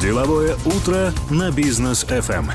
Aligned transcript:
Деловое 0.00 0.56
утро 0.66 1.10
на 1.30 1.50
бизнес 1.50 2.04
FM. 2.04 2.50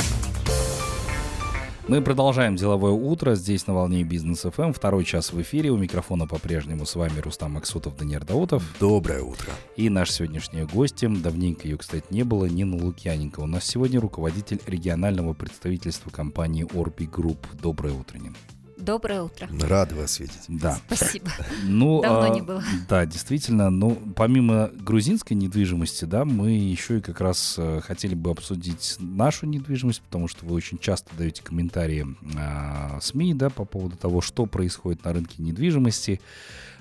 Мы 1.87 2.01
продолжаем 2.03 2.55
деловое 2.55 2.91
утро 2.91 3.33
здесь 3.33 3.65
на 3.65 3.73
волне 3.73 4.03
бизнес 4.03 4.45
FM. 4.45 4.73
Второй 4.73 5.03
час 5.05 5.33
в 5.33 5.41
эфире. 5.41 5.71
У 5.71 5.77
микрофона 5.77 6.27
по-прежнему 6.27 6.85
с 6.85 6.93
вами 6.93 7.19
Рустам 7.19 7.53
Максутов, 7.53 7.97
Даниил 7.97 8.21
Даутов. 8.21 8.63
Доброе 8.79 9.23
утро. 9.23 9.51
И 9.75 9.89
наш 9.89 10.11
сегодняшний 10.11 10.65
гость, 10.65 11.01
давненько 11.01 11.67
ее, 11.67 11.77
кстати, 11.77 12.05
не 12.11 12.21
было, 12.23 12.45
Нина 12.45 12.77
Лукьяненко. 12.77 13.39
У 13.39 13.47
нас 13.47 13.65
сегодня 13.65 13.99
руководитель 13.99 14.61
регионального 14.67 15.33
представительства 15.33 16.11
компании 16.11 16.67
Orbi 16.75 17.05
Group. 17.05 17.47
Доброе 17.59 17.95
утро, 17.95 18.19
Нина. 18.19 18.35
Доброе 18.81 19.21
утро. 19.21 19.47
Рад 19.61 19.91
вас 19.93 20.19
видеть. 20.19 20.41
Да. 20.47 20.79
Спасибо. 20.87 21.29
Ну, 21.63 22.01
Давно 22.01 22.31
а, 22.31 22.35
не 22.35 22.41
было. 22.41 22.63
Да, 22.89 23.05
действительно. 23.05 23.69
Ну, 23.69 23.95
помимо 24.15 24.69
грузинской 24.73 25.37
недвижимости, 25.37 26.05
да, 26.05 26.25
мы 26.25 26.51
еще 26.51 26.97
и 26.97 27.01
как 27.01 27.21
раз 27.21 27.55
э, 27.57 27.81
хотели 27.81 28.15
бы 28.15 28.31
обсудить 28.31 28.95
нашу 28.99 29.45
недвижимость, 29.45 30.01
потому 30.01 30.27
что 30.27 30.45
вы 30.45 30.55
очень 30.55 30.79
часто 30.79 31.15
даете 31.15 31.43
комментарии 31.43 32.05
а, 32.37 32.99
СМИ, 32.99 33.35
да, 33.35 33.49
по 33.49 33.65
поводу 33.65 33.95
того, 33.95 34.21
что 34.21 34.47
происходит 34.47 35.05
на 35.05 35.13
рынке 35.13 35.35
недвижимости. 35.43 36.19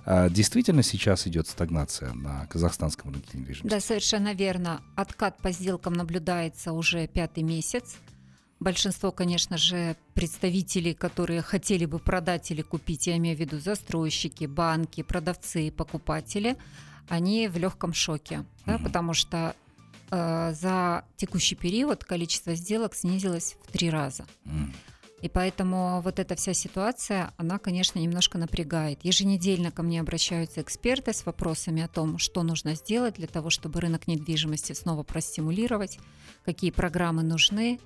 А, 0.07 0.31
действительно 0.31 0.83
сейчас 0.83 1.27
идет 1.27 1.47
стагнация 1.49 2.13
на 2.15 2.47
казахстанском 2.47 3.13
рынке 3.13 3.39
недвижимости? 3.39 3.69
Да, 3.69 3.81
совершенно 3.81 4.33
верно. 4.33 4.81
Откат 4.97 5.39
по 5.39 5.53
сделкам 5.53 5.93
наблюдается 5.93 6.73
уже 6.73 7.07
пятый 7.07 7.43
месяц. 7.43 7.97
Большинство, 8.61 9.11
конечно 9.11 9.57
же, 9.57 9.97
представителей, 10.13 10.93
которые 10.93 11.41
хотели 11.41 11.87
бы 11.87 11.99
продать 11.99 12.51
или 12.51 12.61
купить, 12.61 13.07
я 13.07 13.17
имею 13.17 13.35
в 13.37 13.41
виду 13.41 13.59
застройщики, 13.59 14.45
банки, 14.45 15.03
продавцы, 15.03 15.71
покупатели, 15.71 16.57
они 17.09 17.49
в 17.49 17.57
легком 17.57 17.95
шоке, 17.95 18.45
да, 18.67 18.75
Мгм. 18.75 18.85
потому 18.85 19.15
что 19.15 19.57
э, 20.13 20.53
за 20.55 21.05
текущий 21.17 21.55
период 21.55 22.05
количество 22.05 22.55
сделок 22.55 22.95
снизилось 22.95 23.57
в 23.65 23.73
три 23.73 23.91
раза. 23.91 24.27
М. 24.45 24.75
И 25.23 25.29
поэтому 25.29 26.01
вот 26.01 26.19
эта 26.19 26.35
вся 26.35 26.53
ситуация, 26.53 27.31
она, 27.37 27.59
конечно, 27.59 27.99
немножко 27.99 28.37
напрягает. 28.37 28.99
Еженедельно 29.05 29.71
ко 29.71 29.83
мне 29.83 30.01
обращаются 30.01 30.63
эксперты 30.63 31.13
с 31.13 31.25
вопросами 31.27 31.83
о 31.83 31.89
том, 31.89 32.19
что 32.19 32.43
нужно 32.43 32.75
сделать 32.75 33.15
для 33.15 33.27
того, 33.27 33.51
чтобы 33.51 33.81
рынок 33.81 34.09
недвижимости 34.09 34.73
снова 34.73 35.03
простимулировать, 35.03 35.99
какие 36.45 36.71
программы 36.71 37.23
нужны, 37.23 37.79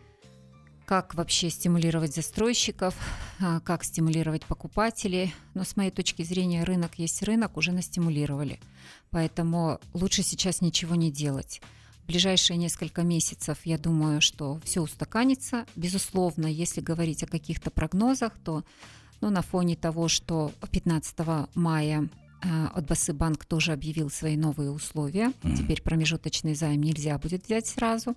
как 0.87 1.15
вообще 1.15 1.51
стимулировать 1.51 2.15
застройщиков, 2.15 2.95
а, 3.41 3.61
как 3.61 3.85
стимулировать 3.85 4.45
покупателей. 4.45 5.35
Но 5.55 5.65
с 5.65 5.77
моей 5.77 5.91
точки 5.91 6.23
зрения 6.23 6.65
рынок 6.65 6.99
есть 6.99 7.23
рынок, 7.23 7.57
уже 7.57 7.73
настимулировали. 7.73 8.61
Поэтому 9.11 9.81
лучше 9.93 10.23
сейчас 10.23 10.61
ничего 10.61 10.95
не 10.95 11.11
делать. 11.11 11.61
В 12.03 12.07
ближайшие 12.07 12.59
несколько 12.59 13.03
месяцев, 13.03 13.59
я 13.65 13.79
думаю, 13.79 14.21
что 14.21 14.61
все 14.65 14.83
устаканится. 14.83 15.65
Безусловно, 15.75 16.47
если 16.47 16.83
говорить 16.83 17.23
о 17.23 17.27
каких-то 17.27 17.71
прогнозах, 17.71 18.33
то 18.45 18.63
ну, 19.23 19.31
на 19.31 19.41
фоне 19.41 19.75
того, 19.75 20.09
что 20.09 20.53
15 20.71 21.17
мая 21.55 22.11
а, 22.43 22.69
Отбасы 22.75 23.15
банк 23.15 23.47
тоже 23.47 23.73
объявил 23.73 24.11
свои 24.11 24.37
новые 24.37 24.71
условия. 24.71 25.33
Мгм. 25.43 25.57
Теперь 25.57 25.81
промежуточный 25.81 26.55
займ 26.55 26.83
нельзя 26.83 27.17
будет 27.19 27.47
взять 27.47 27.67
сразу. 27.67 28.15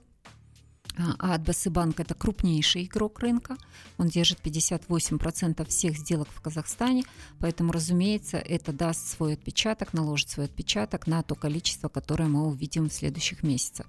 А 0.97 1.15
а 1.19 1.35
Отбасы 1.35 1.69
банк 1.69 1.99
это 1.99 2.15
крупнейший 2.15 2.85
игрок 2.85 3.19
рынка. 3.19 3.57
Он 3.97 4.07
держит 4.07 4.39
58% 4.43 5.65
всех 5.67 5.97
сделок 5.97 6.27
в 6.33 6.41
Казахстане. 6.41 7.03
Поэтому, 7.39 7.71
разумеется, 7.71 8.37
это 8.37 8.73
даст 8.73 9.07
свой 9.07 9.33
отпечаток, 9.33 9.93
наложит 9.93 10.29
свой 10.29 10.45
отпечаток 10.45 11.07
на 11.07 11.21
то 11.21 11.35
количество, 11.35 11.87
которое 11.87 12.27
мы 12.27 12.47
увидим 12.47 12.89
в 12.89 12.93
следующих 12.93 13.43
месяцах. 13.43 13.87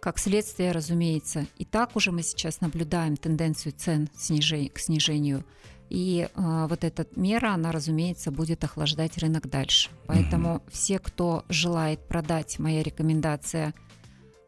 Как 0.00 0.18
следствие, 0.18 0.72
разумеется, 0.72 1.46
и 1.58 1.64
так 1.64 1.96
уже 1.96 2.12
мы 2.12 2.22
сейчас 2.22 2.60
наблюдаем 2.60 3.16
тенденцию 3.16 3.72
цен 3.72 4.08
к 4.08 4.78
снижению. 4.78 5.44
И 5.88 6.28
а, 6.34 6.66
вот 6.68 6.84
эта 6.84 7.06
мера, 7.16 7.52
она, 7.52 7.70
разумеется, 7.70 8.30
будет 8.30 8.64
охлаждать 8.64 9.18
рынок 9.18 9.48
дальше. 9.48 9.90
Поэтому 10.06 10.62
все, 10.68 10.98
кто 10.98 11.44
желает 11.48 12.06
продать, 12.08 12.58
моя 12.58 12.82
рекомендация– 12.82 13.74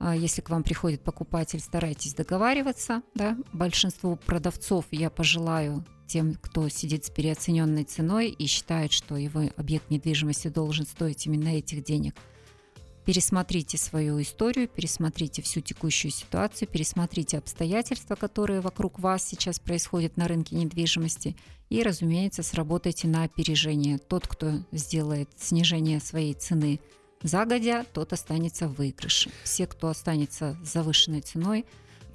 если 0.00 0.40
к 0.40 0.50
вам 0.50 0.62
приходит 0.62 1.02
покупатель, 1.02 1.60
старайтесь 1.60 2.14
договариваться. 2.14 3.02
Да? 3.14 3.36
Большинству 3.52 4.16
продавцов 4.16 4.86
я 4.90 5.10
пожелаю 5.10 5.84
тем, 6.06 6.34
кто 6.34 6.68
сидит 6.68 7.04
с 7.04 7.10
переоцененной 7.10 7.84
ценой 7.84 8.30
и 8.30 8.46
считает, 8.46 8.92
что 8.92 9.16
его 9.16 9.42
объект 9.56 9.90
недвижимости 9.90 10.48
должен 10.48 10.86
стоить 10.86 11.26
именно 11.26 11.48
этих 11.48 11.84
денег. 11.84 12.14
Пересмотрите 13.04 13.78
свою 13.78 14.20
историю, 14.20 14.68
пересмотрите 14.68 15.40
всю 15.40 15.62
текущую 15.62 16.10
ситуацию, 16.10 16.68
пересмотрите 16.68 17.38
обстоятельства, 17.38 18.16
которые 18.16 18.60
вокруг 18.60 18.98
вас 18.98 19.26
сейчас 19.26 19.58
происходят 19.58 20.18
на 20.18 20.28
рынке 20.28 20.56
недвижимости 20.56 21.34
и, 21.70 21.82
разумеется, 21.82 22.42
сработайте 22.42 23.08
на 23.08 23.24
опережение. 23.24 23.96
Тот, 23.96 24.26
кто 24.26 24.62
сделает 24.72 25.30
снижение 25.38 26.00
своей 26.00 26.34
цены 26.34 26.80
загодя, 27.22 27.84
тот 27.92 28.12
останется 28.12 28.68
в 28.68 28.74
выигрыше. 28.74 29.30
Все, 29.44 29.66
кто 29.66 29.88
останется 29.88 30.56
с 30.64 30.72
завышенной 30.72 31.20
ценой, 31.20 31.64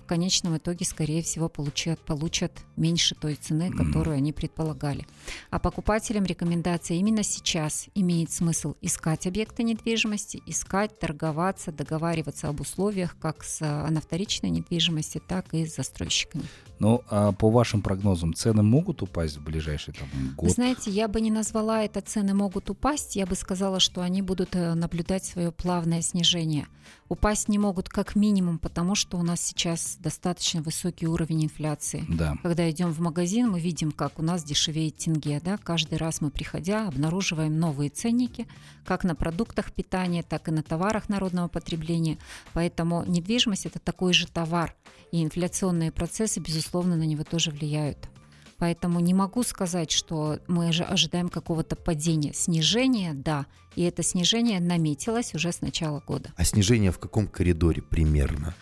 в 0.04 0.06
конечном 0.06 0.58
итоге, 0.58 0.86
скорее 0.86 1.24
всего, 1.24 1.48
получат, 1.48 2.00
получат 2.02 2.52
меньше 2.76 3.16
той 3.16 3.36
цены, 3.36 3.72
которую 3.72 4.18
они 4.18 4.34
предполагали. 4.34 5.08
А 5.50 5.60
покупателям 5.60 6.26
рекомендация 6.26 6.98
именно 6.98 7.24
сейчас 7.24 7.88
имеет 7.96 8.32
смысл 8.32 8.76
искать 8.82 9.26
объекты 9.28 9.64
недвижимости, 9.64 10.44
искать, 10.46 11.00
торговаться, 11.00 11.72
договариваться 11.72 12.50
об 12.50 12.60
условиях 12.60 13.16
как 13.20 13.44
с, 13.44 13.60
а, 13.62 13.90
на 13.90 14.02
вторичной 14.02 14.50
недвижимости, 14.50 15.22
так 15.26 15.54
и 15.54 15.66
с 15.66 15.76
застройщиками. 15.76 16.44
Ну, 16.80 17.02
а 17.10 17.32
по 17.32 17.50
вашим 17.50 17.82
прогнозам, 17.82 18.34
цены 18.34 18.62
могут 18.62 19.02
упасть 19.02 19.38
в 19.38 19.44
ближайший 19.44 19.94
там, 19.94 20.10
Вы 20.14 20.36
год? 20.36 20.52
знаете, 20.52 20.92
я 20.92 21.08
бы 21.08 21.22
не 21.22 21.32
назвала 21.32 21.84
это 21.84 22.02
цены 22.02 22.34
могут 22.34 22.70
упасть, 22.70 23.16
я 23.16 23.26
бы 23.26 23.36
сказала, 23.36 23.80
что 23.80 24.02
они 24.02 24.22
будут 24.22 24.56
э, 24.56 24.74
наблюдать 24.74 25.24
свое 25.24 25.54
плавное 25.54 26.02
снижение. 26.02 26.68
Упасть 27.08 27.48
не 27.48 27.60
могут 27.60 27.90
как 27.90 28.16
минимум, 28.16 28.60
потому 28.60 28.96
что 28.96 29.18
у 29.18 29.24
нас 29.24 29.40
сейчас 29.40 29.93
достаточно 30.02 30.62
высокий 30.62 31.08
уровень 31.08 31.46
инфляции. 31.46 32.06
Да. 32.10 32.36
Когда 32.44 32.70
идем 32.70 32.92
в 32.92 33.00
магазин, 33.00 33.50
мы 33.50 33.60
видим, 33.60 33.92
как 33.92 34.20
у 34.20 34.22
нас 34.22 34.44
дешевеет 34.44 34.98
тенге. 34.98 35.42
Да? 35.44 35.58
Каждый 35.58 35.98
раз 35.98 36.22
мы, 36.22 36.32
приходя, 36.32 36.88
обнаруживаем 36.88 37.60
новые 37.60 37.90
ценники, 37.90 38.48
как 38.86 39.04
на 39.04 39.16
продуктах 39.16 39.72
питания, 39.72 40.24
так 40.24 40.48
и 40.48 40.52
на 40.52 40.64
товарах 40.64 41.10
народного 41.10 41.48
потребления. 41.48 42.18
Поэтому 42.54 43.04
недвижимость– 43.06 43.66
это 43.68 43.80
такой 43.80 44.14
же 44.14 44.28
товар, 44.28 44.76
и 45.12 45.24
инфляционные 45.24 45.92
процессы, 45.92 46.40
безусловно, 46.40 46.96
на 46.96 47.04
него 47.04 47.24
тоже 47.24 47.52
влияют. 47.52 48.10
Поэтому 48.58 49.00
не 49.00 49.14
могу 49.14 49.44
сказать, 49.44 49.92
что 49.92 50.40
мы 50.48 50.72
же 50.72 50.84
ожидаем 50.84 51.30
какого-то 51.30 51.76
падения. 51.76 52.34
Снижение, 52.34 53.14
да, 53.14 53.46
и 53.76 53.84
это 53.84 54.04
снижение 54.04 54.60
наметилось 54.60 55.36
уже 55.36 55.52
с 55.52 55.62
начала 55.62 56.00
года. 56.00 56.32
А 56.38 56.44
снижение 56.46 56.92
в 56.92 57.00
каком 57.00 57.28
коридоре 57.28 57.82
примерно? 57.82 58.56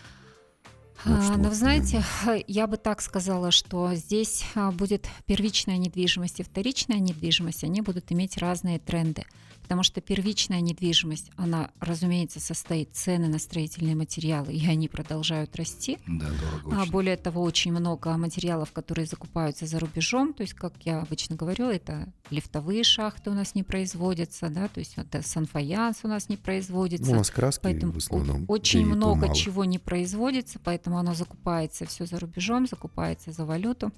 Вот 1.04 1.18
А, 1.18 1.36
Но 1.36 1.38
вот 1.38 1.48
вы 1.48 1.54
знаете, 1.54 2.02
я 2.46 2.66
бы 2.66 2.76
так 2.76 3.00
сказала, 3.00 3.50
что 3.50 3.94
здесь 3.94 4.44
а, 4.54 4.70
будет 4.70 5.08
первичная 5.26 5.76
недвижимость 5.76 6.40
и 6.40 6.42
вторичная 6.42 6.98
недвижимость, 6.98 7.64
они 7.64 7.80
будут 7.80 8.12
иметь 8.12 8.38
разные 8.38 8.78
тренды. 8.78 9.24
Потому 9.72 9.84
что 9.84 10.02
первичная 10.02 10.60
недвижимость, 10.60 11.30
она, 11.34 11.70
разумеется, 11.80 12.40
состоит 12.40 12.94
цены 12.94 13.26
на 13.28 13.38
строительные 13.38 13.94
материалы, 13.94 14.52
и 14.52 14.66
они 14.66 14.86
продолжают 14.86 15.56
расти. 15.56 15.96
Да, 16.06 16.26
дорого 16.28 16.76
А 16.76 16.82
очень. 16.82 16.92
более 16.92 17.16
того, 17.16 17.40
очень 17.40 17.72
много 17.72 18.14
материалов, 18.18 18.70
которые 18.72 19.06
закупаются 19.06 19.64
за 19.64 19.78
рубежом. 19.78 20.34
То 20.34 20.42
есть, 20.42 20.52
как 20.52 20.74
я 20.84 21.00
обычно 21.00 21.36
говорю, 21.36 21.70
это 21.70 22.12
лифтовые 22.28 22.84
шахты 22.84 23.30
у 23.30 23.32
нас 23.32 23.54
не 23.54 23.62
производятся, 23.62 24.50
да, 24.50 24.68
то 24.68 24.78
есть 24.80 24.92
это 24.98 25.22
санфаянс 25.22 26.00
у 26.02 26.08
нас 26.08 26.28
не 26.28 26.36
производится. 26.36 27.06
Ну, 27.06 27.12
у 27.12 27.16
нас 27.16 27.30
краски 27.30 27.62
Поэтому 27.62 27.92
в 27.94 27.96
основном. 27.96 28.44
очень 28.48 28.84
много 28.84 29.22
мало. 29.28 29.34
чего 29.34 29.64
не 29.64 29.78
производится, 29.78 30.58
поэтому 30.62 30.98
оно 30.98 31.14
закупается 31.14 31.86
все 31.86 32.04
за 32.04 32.18
рубежом, 32.20 32.66
закупается 32.66 33.32
за 33.32 33.46
валюту. 33.46 33.90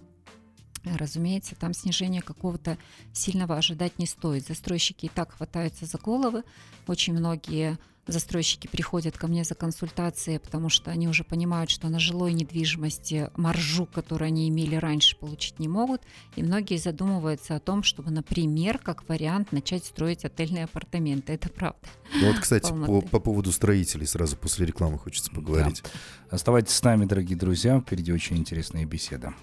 Разумеется, 0.85 1.55
там 1.55 1.75
снижения 1.75 2.23
какого-то 2.23 2.79
сильного 3.13 3.57
ожидать 3.57 3.99
не 3.99 4.07
стоит. 4.07 4.47
Застройщики 4.47 5.07
и 5.07 5.11
так 5.11 5.33
хватаются 5.33 5.87
за 5.87 5.99
головы. 5.99 6.43
Очень 6.87 7.15
многие 7.15 7.79
застройщики 8.07 8.67
приходят 8.67 9.17
ко 9.17 9.27
мне 9.27 9.45
за 9.45 9.55
консультацией, 9.55 10.39
потому 10.39 10.69
что 10.69 10.91
они 10.91 11.09
уже 11.09 11.25
понимают, 11.25 11.71
что 11.71 11.89
на 11.89 11.99
жилой 11.99 12.33
недвижимости 12.33 13.31
маржу, 13.37 13.87
которую 13.87 14.29
они 14.29 14.49
имели 14.49 14.77
раньше, 14.77 15.17
получить 15.17 15.59
не 15.59 15.69
могут. 15.69 16.03
И 16.37 16.43
многие 16.43 16.77
задумываются 16.77 17.57
о 17.57 17.61
том, 17.61 17.83
чтобы, 17.83 18.11
например, 18.11 18.79
как 18.79 19.09
вариант, 19.09 19.53
начать 19.53 19.85
строить 19.85 20.25
отельные 20.25 20.65
апартаменты. 20.65 21.33
Это 21.33 21.49
правда. 21.49 21.79
Ну 22.21 22.29
вот, 22.29 22.41
кстати, 22.41 22.73
по, 22.73 23.01
по 23.01 23.21
поводу 23.21 23.53
строителей 23.53 24.07
сразу 24.07 24.37
после 24.37 24.67
рекламы 24.67 24.99
хочется 24.99 25.31
поговорить. 25.31 25.83
Оставайтесь 26.31 26.75
с 26.75 26.83
нами, 26.83 27.07
дорогие 27.07 27.39
друзья. 27.39 27.81
Впереди 27.81 28.13
очень 28.13 28.37
интересная 28.37 28.85
беседа. 28.85 29.35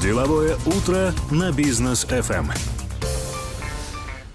Деловое 0.00 0.56
утро 0.64 1.12
на 1.32 1.50
бизнес 1.50 2.04
FM. 2.04 2.46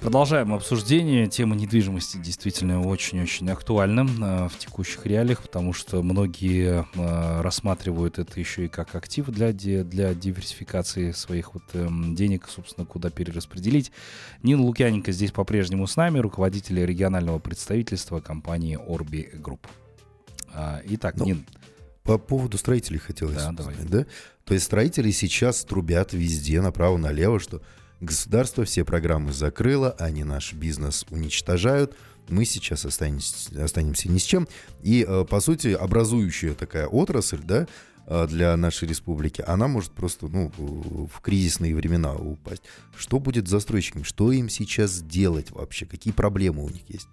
Продолжаем 0.01 0.53
обсуждение. 0.53 1.27
Тема 1.27 1.55
недвижимости 1.55 2.17
действительно 2.17 2.85
очень-очень 2.85 3.49
актуальна 3.49 4.01
э, 4.01 4.49
в 4.49 4.57
текущих 4.57 5.05
реалиях, 5.05 5.41
потому 5.41 5.71
что 5.71 6.03
многие 6.03 6.85
э, 6.95 7.41
рассматривают 7.41 8.19
это 8.19 8.37
еще 8.37 8.65
и 8.65 8.67
как 8.67 8.93
актив 8.95 9.25
для, 9.27 9.53
для 9.53 10.13
диверсификации 10.13 11.11
своих 11.11 11.53
вот, 11.53 11.63
э, 11.73 11.87
денег, 12.09 12.49
собственно, 12.49 12.85
куда 12.85 13.09
перераспределить. 13.09 13.93
Нина 14.43 14.63
Лукьяненко 14.63 15.13
здесь 15.13 15.31
по-прежнему 15.31 15.87
с 15.87 15.95
нами, 15.95 16.19
руководитель 16.19 16.85
регионального 16.85 17.39
представительства 17.39 18.19
компании 18.19 18.77
Orbi 18.77 19.41
Group. 19.41 19.61
А, 20.53 20.81
итак, 20.85 21.15
ну, 21.15 21.25
Нин. 21.25 21.45
По 22.03 22.17
поводу 22.17 22.57
строителей 22.57 22.99
хотелось 22.99 23.35
да, 23.35 23.51
сказать, 23.51 23.89
давай. 23.89 24.03
да? 24.03 24.05
То 24.47 24.53
есть 24.53 24.65
строители 24.65 25.11
сейчас 25.11 25.63
трубят 25.63 26.13
везде, 26.13 26.61
направо-налево, 26.61 27.39
что 27.39 27.61
Государство 27.99 28.63
все 28.63 28.85
программы 28.85 29.33
закрыло, 29.33 29.91
они 29.97 30.23
наш 30.23 30.53
бизнес 30.53 31.05
уничтожают. 31.09 31.95
Мы 32.29 32.45
сейчас 32.45 32.85
останемся, 32.85 33.63
останемся 33.63 34.09
ни 34.09 34.19
с 34.19 34.23
чем. 34.23 34.47
И, 34.83 35.05
э, 35.07 35.25
по 35.25 35.39
сути, 35.39 35.69
образующая 35.69 36.53
такая 36.53 36.85
отрасль, 36.87 37.41
да, 37.43 37.67
э, 38.05 38.27
для 38.27 38.55
нашей 38.55 38.87
республики, 38.87 39.43
она 39.47 39.67
может 39.67 39.91
просто 39.93 40.27
ну, 40.27 40.51
в 40.57 41.21
кризисные 41.21 41.73
времена 41.73 42.13
упасть. 42.13 42.61
Что 42.95 43.19
будет 43.19 43.47
с 43.47 43.51
застройщиками? 43.51 44.03
Что 44.03 44.31
им 44.31 44.49
сейчас 44.49 45.01
делать 45.01 45.49
вообще? 45.49 45.85
Какие 45.87 46.13
проблемы 46.13 46.63
у 46.65 46.69
них 46.69 46.83
есть? 46.89 47.07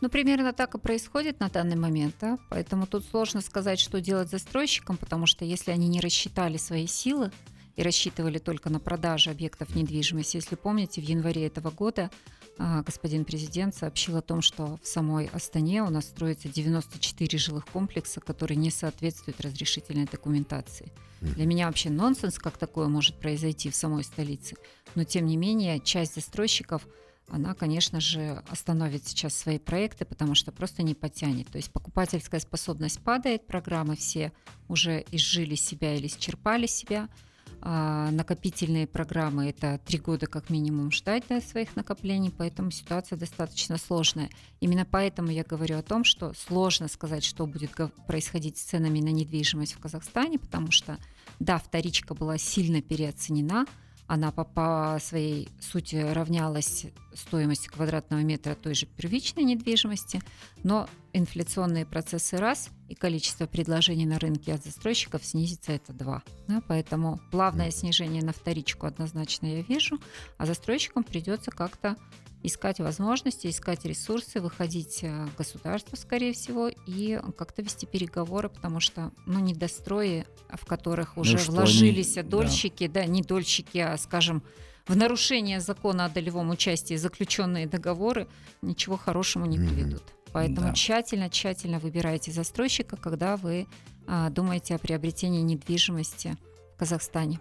Ну, 0.00 0.10
примерно 0.10 0.52
так 0.52 0.74
и 0.74 0.78
происходит 0.78 1.40
на 1.40 1.48
данный 1.48 1.76
момент, 1.76 2.14
да? 2.20 2.38
поэтому 2.50 2.86
тут 2.86 3.04
сложно 3.06 3.40
сказать, 3.40 3.80
что 3.80 4.00
делать 4.00 4.30
застройщикам, 4.30 4.96
потому 4.96 5.26
что 5.26 5.44
если 5.44 5.70
они 5.70 5.88
не 5.88 6.00
рассчитали 6.00 6.58
свои 6.58 6.86
силы, 6.86 7.30
и 7.76 7.82
рассчитывали 7.82 8.38
только 8.38 8.70
на 8.70 8.80
продажи 8.80 9.30
объектов 9.30 9.74
недвижимости. 9.74 10.36
Если 10.36 10.54
помните, 10.56 11.00
в 11.00 11.04
январе 11.04 11.46
этого 11.46 11.70
года 11.70 12.10
а, 12.58 12.82
господин 12.82 13.24
президент 13.24 13.74
сообщил 13.74 14.16
о 14.16 14.22
том, 14.22 14.40
что 14.40 14.78
в 14.82 14.86
самой 14.86 15.26
Астане 15.26 15.82
у 15.82 15.90
нас 15.90 16.06
строится 16.06 16.48
94 16.48 17.38
жилых 17.38 17.66
комплекса, 17.66 18.20
которые 18.20 18.56
не 18.56 18.70
соответствуют 18.70 19.40
разрешительной 19.42 20.06
документации. 20.06 20.90
Для 21.20 21.44
меня 21.46 21.66
вообще 21.66 21.90
нонсенс, 21.90 22.38
как 22.38 22.56
такое 22.56 22.88
может 22.88 23.16
произойти 23.16 23.70
в 23.70 23.74
самой 23.74 24.04
столице. 24.04 24.56
Но 24.94 25.04
тем 25.04 25.26
не 25.26 25.36
менее, 25.36 25.80
часть 25.80 26.14
застройщиков 26.14 26.86
она, 27.28 27.54
конечно 27.54 28.00
же, 28.00 28.42
остановит 28.48 29.06
сейчас 29.06 29.34
свои 29.34 29.58
проекты, 29.58 30.04
потому 30.04 30.34
что 30.34 30.52
просто 30.52 30.82
не 30.82 30.94
потянет. 30.94 31.48
То 31.48 31.56
есть 31.56 31.72
покупательская 31.72 32.40
способность 32.40 33.00
падает, 33.00 33.46
программы 33.46 33.96
все 33.96 34.32
уже 34.68 35.04
изжили 35.10 35.54
себя 35.54 35.94
или 35.94 36.06
исчерпали 36.06 36.66
себя– 36.66 37.08
а, 37.62 38.10
накопительные 38.10 38.86
программы 38.86 39.48
это 39.48 39.80
три 39.84 39.98
года 39.98 40.26
как 40.26 40.50
минимум 40.50 40.92
ждать 40.92 41.24
до 41.28 41.40
своих 41.40 41.74
накоплений, 41.74 42.30
поэтому 42.30 42.70
ситуация 42.70 43.18
достаточно 43.18 43.78
сложная. 43.78 44.30
Именно 44.60 44.84
поэтому 44.84 45.30
я 45.30 45.42
говорю 45.42 45.78
о 45.78 45.82
том, 45.82 46.04
что 46.04 46.32
сложно 46.34 46.88
сказать, 46.88 47.24
что 47.24 47.46
будет 47.46 47.72
происходить 48.06 48.58
с 48.58 48.62
ценами 48.62 49.00
на 49.00 49.08
недвижимость 49.08 49.74
в 49.74 49.80
Казахстане, 49.80 50.38
потому 50.38 50.70
что 50.70 50.98
да, 51.40 51.58
вторичка 51.58 52.14
была 52.14 52.38
сильно 52.38 52.82
переоценена, 52.82 53.66
она 54.06 54.30
по, 54.30 54.44
по 54.44 54.98
своей 55.00 55.48
сути 55.60 55.96
равнялась 55.96 56.86
стоимости 57.14 57.68
квадратного 57.68 58.20
метра 58.20 58.54
той 58.54 58.74
же 58.74 58.86
первичной 58.86 59.44
недвижимости, 59.44 60.22
но 60.62 60.88
инфляционные 61.12 61.86
процессы 61.86 62.36
раз 62.36 62.70
и 62.88 62.94
количество 62.94 63.46
предложений 63.46 64.06
на 64.06 64.18
рынке 64.18 64.52
от 64.52 64.64
застройщиков 64.64 65.24
снизится 65.24 65.72
это 65.72 65.92
два. 65.92 66.22
Да, 66.46 66.62
поэтому 66.66 67.20
плавное 67.30 67.70
снижение 67.70 68.22
на 68.22 68.32
вторичку 68.32 68.86
однозначно 68.86 69.46
я 69.46 69.62
вижу, 69.62 69.98
а 70.38 70.46
застройщикам 70.46 71.02
придется 71.02 71.50
как-то 71.50 71.96
искать 72.46 72.80
возможности, 72.80 73.48
искать 73.48 73.84
ресурсы, 73.84 74.40
выходить 74.40 75.00
э, 75.02 75.26
в 75.26 75.36
государство, 75.36 75.96
скорее 75.96 76.32
всего, 76.32 76.68
и 76.68 77.20
как-то 77.36 77.62
вести 77.62 77.86
переговоры, 77.86 78.48
потому 78.48 78.80
что, 78.80 79.12
ну, 79.26 79.40
недострои, 79.40 80.26
в 80.50 80.64
которых 80.64 81.16
ну, 81.16 81.22
уже 81.22 81.38
ну, 81.38 81.52
вложились 81.52 82.16
они... 82.16 82.28
дольщики, 82.28 82.86
да. 82.86 83.00
да, 83.00 83.06
не 83.06 83.22
дольщики, 83.22 83.78
а, 83.78 83.96
скажем, 83.96 84.42
в 84.86 84.96
нарушение 84.96 85.60
закона 85.60 86.04
о 86.04 86.08
долевом 86.08 86.50
участии 86.50 86.94
заключенные 86.94 87.66
договоры 87.66 88.28
ничего 88.62 88.96
хорошему 88.96 89.46
не 89.46 89.58
приведут. 89.58 90.04
Поэтому 90.32 90.68
да. 90.68 90.72
тщательно, 90.74 91.30
тщательно 91.30 91.78
выбирайте 91.78 92.30
застройщика, 92.30 92.96
когда 92.96 93.36
вы 93.36 93.66
а, 94.06 94.30
думаете 94.30 94.74
о 94.74 94.78
приобретении 94.78 95.40
недвижимости 95.40 96.36
в 96.74 96.78
Казахстане. 96.78 97.40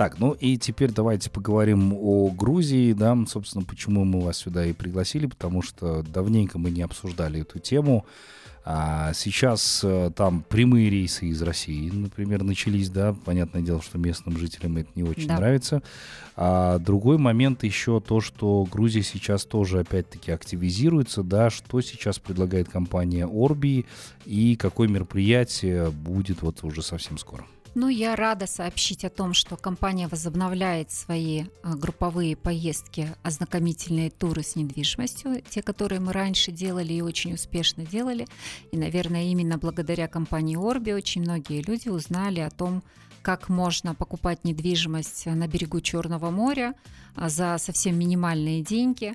Так, 0.00 0.18
ну 0.18 0.32
и 0.32 0.56
теперь 0.56 0.92
давайте 0.92 1.28
поговорим 1.28 1.92
о 1.92 2.30
Грузии, 2.30 2.94
да, 2.94 3.14
собственно, 3.28 3.66
почему 3.66 4.06
мы 4.06 4.22
вас 4.22 4.38
сюда 4.38 4.64
и 4.64 4.72
пригласили, 4.72 5.26
потому 5.26 5.60
что 5.60 6.02
давненько 6.02 6.58
мы 6.58 6.70
не 6.70 6.80
обсуждали 6.80 7.42
эту 7.42 7.58
тему. 7.58 8.06
А 8.64 9.12
сейчас 9.12 9.82
а, 9.84 10.10
там 10.10 10.42
прямые 10.48 10.88
рейсы 10.88 11.26
из 11.26 11.42
России, 11.42 11.90
например, 11.90 12.42
начались, 12.44 12.88
да, 12.88 13.12
понятное 13.26 13.60
дело, 13.60 13.82
что 13.82 13.98
местным 13.98 14.38
жителям 14.38 14.78
это 14.78 14.88
не 14.94 15.02
очень 15.02 15.28
да. 15.28 15.36
нравится. 15.36 15.82
А 16.34 16.78
другой 16.78 17.18
момент 17.18 17.62
еще 17.62 18.00
то, 18.00 18.22
что 18.22 18.66
Грузия 18.72 19.02
сейчас 19.02 19.44
тоже 19.44 19.80
опять-таки 19.80 20.32
активизируется, 20.32 21.22
да, 21.22 21.50
что 21.50 21.82
сейчас 21.82 22.18
предлагает 22.18 22.70
компания 22.70 23.26
Orbi 23.26 23.84
и 24.24 24.56
какое 24.56 24.88
мероприятие 24.88 25.90
будет 25.90 26.40
вот 26.40 26.64
уже 26.64 26.80
совсем 26.80 27.18
скоро. 27.18 27.44
Ну, 27.76 27.88
я 27.88 28.16
рада 28.16 28.46
сообщить 28.46 29.04
о 29.04 29.10
том, 29.10 29.32
что 29.32 29.56
компания 29.56 30.08
возобновляет 30.08 30.90
свои 30.90 31.44
а, 31.62 31.76
групповые 31.76 32.36
поездки, 32.36 33.14
ознакомительные 33.22 34.10
туры 34.10 34.42
с 34.42 34.56
недвижимостью, 34.56 35.40
те, 35.48 35.62
которые 35.62 36.00
мы 36.00 36.12
раньше 36.12 36.50
делали 36.50 36.92
и 36.92 37.00
очень 37.00 37.34
успешно 37.34 37.86
делали. 37.86 38.26
И, 38.72 38.76
наверное, 38.76 39.24
именно 39.24 39.56
благодаря 39.56 40.08
компании 40.08 40.56
Орби 40.56 40.90
очень 40.90 41.20
многие 41.20 41.62
люди 41.62 41.88
узнали 41.88 42.40
о 42.40 42.50
том, 42.50 42.82
как 43.22 43.48
можно 43.48 43.94
покупать 43.94 44.44
недвижимость 44.44 45.26
на 45.26 45.46
берегу 45.46 45.80
Черного 45.80 46.30
моря 46.30 46.74
а, 47.14 47.28
за 47.28 47.56
совсем 47.58 47.96
минимальные 47.96 48.62
деньги 48.62 49.14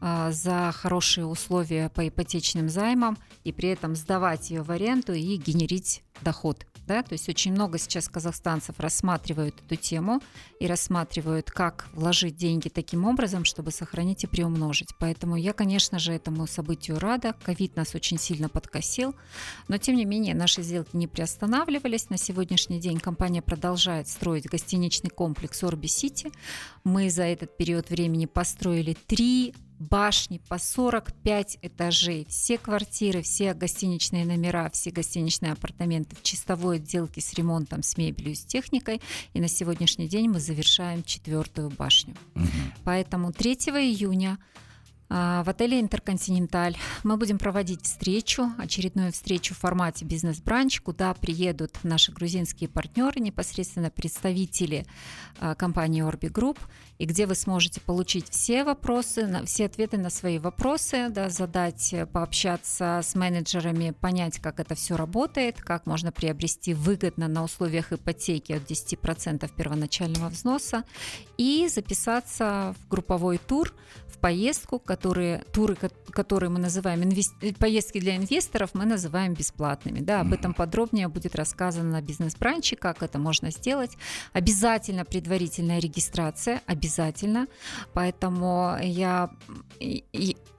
за 0.00 0.72
хорошие 0.74 1.26
условия 1.26 1.90
по 1.90 2.06
ипотечным 2.08 2.68
займам 2.68 3.18
и 3.44 3.52
при 3.52 3.68
этом 3.68 3.94
сдавать 3.94 4.50
ее 4.50 4.62
в 4.62 4.70
аренду 4.70 5.12
и 5.12 5.36
генерить 5.36 6.02
доход 6.22 6.66
да, 6.90 7.04
то 7.04 7.12
есть 7.12 7.28
очень 7.28 7.52
много 7.52 7.78
сейчас 7.78 8.08
казахстанцев 8.08 8.80
рассматривают 8.80 9.54
эту 9.64 9.76
тему 9.76 10.20
и 10.58 10.66
рассматривают, 10.66 11.48
как 11.48 11.86
вложить 11.92 12.34
деньги 12.34 12.68
таким 12.68 13.04
образом, 13.04 13.44
чтобы 13.44 13.70
сохранить 13.70 14.24
и 14.24 14.26
приумножить. 14.26 14.88
Поэтому 14.98 15.36
я, 15.36 15.52
конечно 15.52 16.00
же, 16.00 16.12
этому 16.12 16.48
событию 16.48 16.98
рада. 16.98 17.36
Ковид 17.44 17.76
нас 17.76 17.94
очень 17.94 18.18
сильно 18.18 18.48
подкосил, 18.48 19.14
но 19.68 19.78
тем 19.78 19.94
не 19.94 20.04
менее 20.04 20.34
наши 20.34 20.62
сделки 20.62 20.96
не 20.96 21.06
приостанавливались. 21.06 22.10
На 22.10 22.16
сегодняшний 22.16 22.80
день 22.80 22.98
компания 22.98 23.40
продолжает 23.40 24.08
строить 24.08 24.46
гостиничный 24.46 25.10
комплекс 25.10 25.62
Орби 25.62 25.86
Сити. 25.86 26.32
Мы 26.82 27.08
за 27.08 27.22
этот 27.22 27.56
период 27.56 27.88
времени 27.88 28.26
построили 28.26 28.96
три 29.06 29.54
башни 29.80 30.40
по 30.48 30.58
45 30.58 31.58
этажей, 31.62 32.26
все 32.28 32.58
квартиры, 32.58 33.22
все 33.22 33.54
гостиничные 33.54 34.24
номера, 34.24 34.68
все 34.70 34.90
гостиничные 34.90 35.52
апартаменты 35.52 36.14
в 36.14 36.22
чистовой 36.22 36.76
отделке 36.76 37.20
с 37.20 37.32
ремонтом, 37.34 37.82
с 37.82 37.96
мебелью, 37.96 38.36
с 38.36 38.44
техникой. 38.44 39.00
И 39.32 39.40
на 39.40 39.48
сегодняшний 39.48 40.06
день 40.06 40.28
мы 40.28 40.38
завершаем 40.38 41.02
четвертую 41.02 41.70
башню. 41.70 42.14
Угу. 42.34 42.46
Поэтому 42.84 43.32
3 43.32 43.54
июня 43.54 44.38
в 45.10 45.44
отеле 45.48 45.80
«Интерконтиненталь» 45.80 46.76
мы 47.02 47.16
будем 47.16 47.38
проводить 47.38 47.82
встречу, 47.82 48.52
очередную 48.58 49.10
встречу 49.10 49.54
в 49.54 49.58
формате 49.58 50.04
«Бизнес-бранч», 50.04 50.80
куда 50.82 51.12
приедут 51.14 51.72
наши 51.82 52.12
грузинские 52.12 52.68
партнеры, 52.68 53.20
непосредственно 53.20 53.90
представители 53.90 54.86
а, 55.40 55.56
компании 55.56 56.02
«Orbi 56.02 56.28
Group», 56.28 56.60
и 57.00 57.06
где 57.06 57.26
вы 57.26 57.34
сможете 57.34 57.80
получить 57.80 58.28
все 58.28 58.62
вопросы, 58.62 59.42
все 59.46 59.66
ответы 59.66 59.96
на 59.96 60.10
свои 60.10 60.38
вопросы, 60.38 61.08
да, 61.08 61.30
задать, 61.30 61.94
пообщаться 62.12 63.00
с 63.02 63.14
менеджерами, 63.14 63.90
понять, 63.90 64.38
как 64.38 64.60
это 64.60 64.74
все 64.74 64.96
работает, 64.96 65.60
как 65.60 65.86
можно 65.86 66.12
приобрести 66.12 66.74
выгодно 66.74 67.26
на 67.26 67.42
условиях 67.42 67.92
ипотеки 67.92 68.52
от 68.52 68.70
10% 68.70 69.50
первоначального 69.56 70.28
взноса 70.28 70.84
и 71.38 71.68
записаться 71.68 72.76
в 72.78 72.88
групповой 72.88 73.38
тур, 73.38 73.72
в 74.06 74.18
поездку, 74.18 74.78
которые, 75.00 75.44
туры, 75.52 75.76
которые 76.10 76.50
мы 76.50 76.58
называем 76.58 77.02
инвест... 77.02 77.32
поездки 77.58 78.00
для 78.00 78.16
инвесторов, 78.16 78.70
мы 78.74 78.84
называем 78.84 79.32
бесплатными. 79.32 80.00
Да, 80.00 80.20
об 80.20 80.34
этом 80.34 80.52
подробнее 80.52 81.08
будет 81.08 81.34
рассказано 81.34 81.90
на 81.90 82.02
бизнес-бранче, 82.02 82.76
как 82.76 83.02
это 83.02 83.18
можно 83.18 83.50
сделать. 83.50 83.96
Обязательно 84.34 85.06
предварительная 85.06 85.80
регистрация, 85.80 86.60
обязательно. 86.66 87.46
Поэтому 87.94 88.76
я 88.82 89.30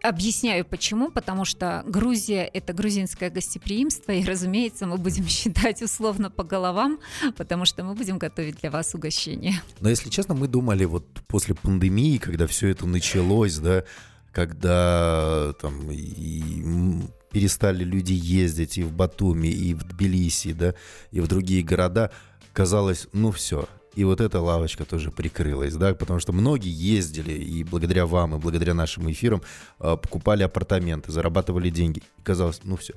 объясняю 0.02 0.66
почему, 0.66 1.12
потому 1.12 1.46
что 1.46 1.84
Грузия– 1.86 2.44
это 2.54 2.74
грузинское 2.74 3.30
гостеприимство, 3.30 4.12
и, 4.12 4.26
разумеется, 4.26 4.88
мы 4.88 4.98
будем 4.98 5.28
считать 5.28 5.84
условно 5.84 6.32
по 6.32 6.44
головам, 6.44 7.00
потому 7.38 7.66
что 7.66 7.84
мы 7.84 7.94
будем 7.94 8.18
готовить 8.18 8.60
для 8.62 8.72
вас 8.72 8.96
угощение. 8.96 9.62
Но, 9.80 9.90
если 9.90 10.10
честно, 10.10 10.34
мы 10.34 10.48
думали 10.48 10.86
вот 10.86 11.06
после 11.28 11.54
пандемии, 11.54 12.18
когда 12.18 12.48
все 12.48 12.70
это 12.70 12.88
началось, 12.88 13.58
да, 13.58 13.84
когда 14.32 15.54
там 15.62 15.92
и 15.92 17.02
перестали 17.32 17.84
люди 17.84 18.14
ездить 18.14 18.78
и 18.78 18.84
в 18.84 18.92
Батуми, 18.92 19.48
и 19.48 19.74
в 19.74 19.84
Тбилиси, 19.84 20.54
да, 20.54 20.76
и 21.12 21.20
в 21.20 21.28
другие 21.28 21.64
города, 21.64 22.12
казалось, 22.54 23.08
ну 23.14 23.32
все, 23.32 23.68
и 23.96 24.04
вот 24.04 24.22
эта 24.22 24.40
лавочка 24.40 24.86
тоже 24.86 25.12
прикрылась, 25.12 25.76
да, 25.76 25.94
потому 25.94 26.20
что 26.20 26.32
многие 26.32 26.72
ездили, 26.72 27.34
и 27.34 27.64
благодаря 27.64 28.06
вам, 28.06 28.36
и 28.36 28.40
благодаря 28.40 28.74
нашим 28.74 29.12
эфирам 29.12 29.42
а, 29.80 29.98
покупали 29.98 30.44
апартаменты, 30.44 31.12
зарабатывали 31.12 31.70
деньги. 31.70 32.00
И 32.00 32.22
казалось, 32.24 32.62
ну 32.64 32.78
все, 32.78 32.94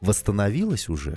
восстановилось 0.00 0.88
уже, 0.88 1.16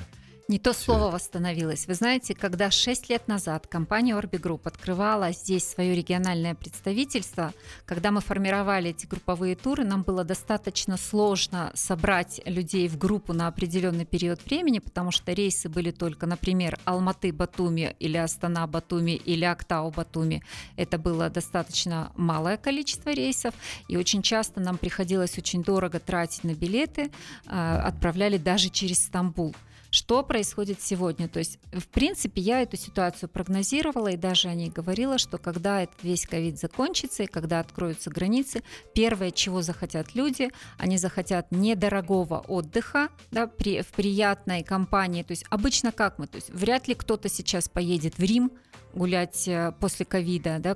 не 0.50 0.60
то 0.60 0.74
слово 0.74 1.10
восстановилось. 1.10 1.88
Вы 1.88 1.94
знаете, 1.94 2.36
когда 2.36 2.70
6 2.70 3.10
лет 3.10 3.28
назад 3.28 3.68
компания 3.68 4.14
Orbi 4.14 4.42
Group 4.42 4.62
открывала 4.66 5.32
здесь 5.32 5.64
свое 5.64 5.96
региональное 5.96 6.54
представительство, 6.54 7.54
когда 7.86 8.12
мы 8.12 8.20
формировали 8.20 8.90
эти 8.90 9.06
групповые 9.06 9.56
туры, 9.56 9.86
нам 9.86 10.04
было 10.04 10.26
достаточно 10.26 10.98
сложно 10.98 11.72
собрать 11.76 12.42
людей 12.46 12.90
в 12.90 12.98
группу 12.98 13.32
на 13.32 13.48
определенный 13.48 14.06
период 14.06 14.44
времени, 14.46 14.80
потому 14.80 15.12
что 15.12 15.32
рейсы 15.32 15.70
были 15.70 15.92
только, 15.92 16.26
например, 16.26 16.78
Алматы-Батуми 16.86 17.96
или 18.00 18.18
Астана-Батуми 18.18 19.16
или 19.16 19.46
Актау-Батуми. 19.46 20.44
Это 20.76 20.98
было 20.98 21.30
достаточно 21.30 22.12
малое 22.16 22.58
количество 22.58 23.12
рейсов, 23.12 23.54
и 23.88 23.96
очень 23.96 24.22
часто 24.22 24.60
нам 24.60 24.78
приходилось 24.78 25.38
очень 25.38 25.64
дорого 25.64 26.00
тратить 26.00 26.44
на 26.44 26.54
билеты, 26.54 27.12
а, 27.46 27.82
отправляли 27.88 28.38
даже 28.38 28.70
через 28.70 29.06
Стамбул. 29.06 29.56
Что 29.94 30.24
происходит 30.24 30.82
сегодня? 30.82 31.28
То 31.28 31.38
есть, 31.38 31.60
в 31.72 31.88
принципе, 31.88 32.42
я 32.42 32.64
эту 32.64 32.78
ситуацию 32.78 33.30
прогнозировала 33.30 34.08
и 34.08 34.18
даже 34.18 34.48
о 34.48 34.56
ней 34.56 34.72
говорила, 34.72 35.20
что 35.20 35.38
когда 35.38 35.84
этот 35.84 36.02
весь 36.02 36.26
ковид 36.26 36.58
закончится 36.60 37.22
и 37.22 37.28
когда 37.28 37.60
откроются 37.60 38.10
границы, 38.10 38.64
первое, 38.96 39.30
чего 39.30 39.62
захотят 39.62 40.16
люди, 40.16 40.50
они 40.80 40.98
захотят 40.98 41.52
недорогого 41.52 42.44
отдыха 42.48 43.10
да, 43.30 43.46
при, 43.46 43.84
в 43.84 43.90
приятной 43.90 44.64
компании. 44.64 45.22
То 45.22 45.34
есть 45.34 45.46
обычно 45.52 45.92
как 45.92 46.18
мы? 46.18 46.26
То 46.26 46.38
есть 46.38 46.50
вряд 46.50 46.88
ли 46.88 46.96
кто-то 46.96 47.30
сейчас 47.30 47.70
поедет 47.70 48.18
в 48.18 48.24
Рим 48.24 48.52
гулять 48.96 49.48
э, 49.48 49.74
после 49.80 50.08
ковида, 50.08 50.58
да, 50.58 50.76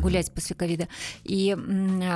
гулять 0.00 0.32
после 0.32 0.56
ковида. 0.56 0.88
И 1.24 1.56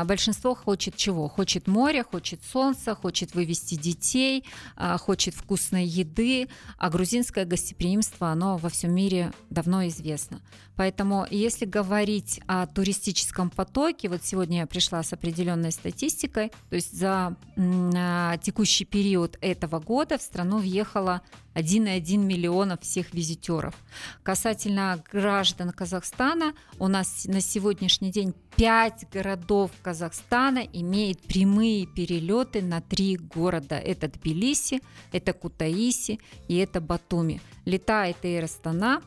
большинство 0.04 0.54
хочет 0.54 0.96
чего? 0.96 1.28
Хочет 1.28 1.66
моря, 1.66 2.04
хочет 2.08 2.40
солнца, 2.44 2.94
хочет 2.94 3.34
вывести 3.34 3.74
детей, 3.74 4.44
а, 4.76 4.98
хочет 4.98 5.34
вкусной 5.34 5.84
еды, 5.84 6.48
а 6.78 6.90
грузинское 6.90 7.44
гостеприимство, 7.44 8.28
оно 8.28 8.56
во 8.56 8.68
всем 8.68 8.94
мире 8.94 9.32
давно 9.50 9.86
известно. 9.88 10.40
Поэтому 10.76 11.26
если 11.30 11.66
говорить 11.66 12.40
о 12.46 12.66
туристическом 12.66 13.50
потоке, 13.50 14.08
вот 14.08 14.24
сегодня 14.24 14.60
я 14.60 14.66
пришла 14.66 15.02
с 15.02 15.12
определенной 15.12 15.70
статистикой, 15.70 16.50
то 16.70 16.76
есть 16.76 16.96
за 16.96 17.36
текущий 18.42 18.84
период 18.84 19.36
этого 19.40 19.80
года 19.80 20.18
в 20.18 20.22
страну 20.22 20.58
въехало 20.58 21.20
1,1 21.54 22.16
миллиона 22.16 22.78
всех 22.80 23.12
визитеров. 23.12 23.74
Касательно 24.22 25.02
граждан 25.12 25.70
Казахстана, 25.70 26.54
у 26.78 26.88
нас 26.88 27.26
на 27.26 27.40
сегодняшний 27.52 28.10
день 28.10 28.34
5 28.56 29.10
городов 29.12 29.70
Казахстана 29.82 30.60
имеют 30.60 31.20
прямые 31.20 31.86
перелеты 31.86 32.62
на 32.62 32.80
три 32.80 33.16
города. 33.16 33.76
Это 33.76 34.08
Тбилиси, 34.08 34.80
это 35.12 35.34
Кутаиси 35.34 36.18
и 36.48 36.56
это 36.56 36.80
Батуми. 36.80 37.42
Летает 37.66 38.16
Эйр 38.22 38.44
Астана, 38.44 39.02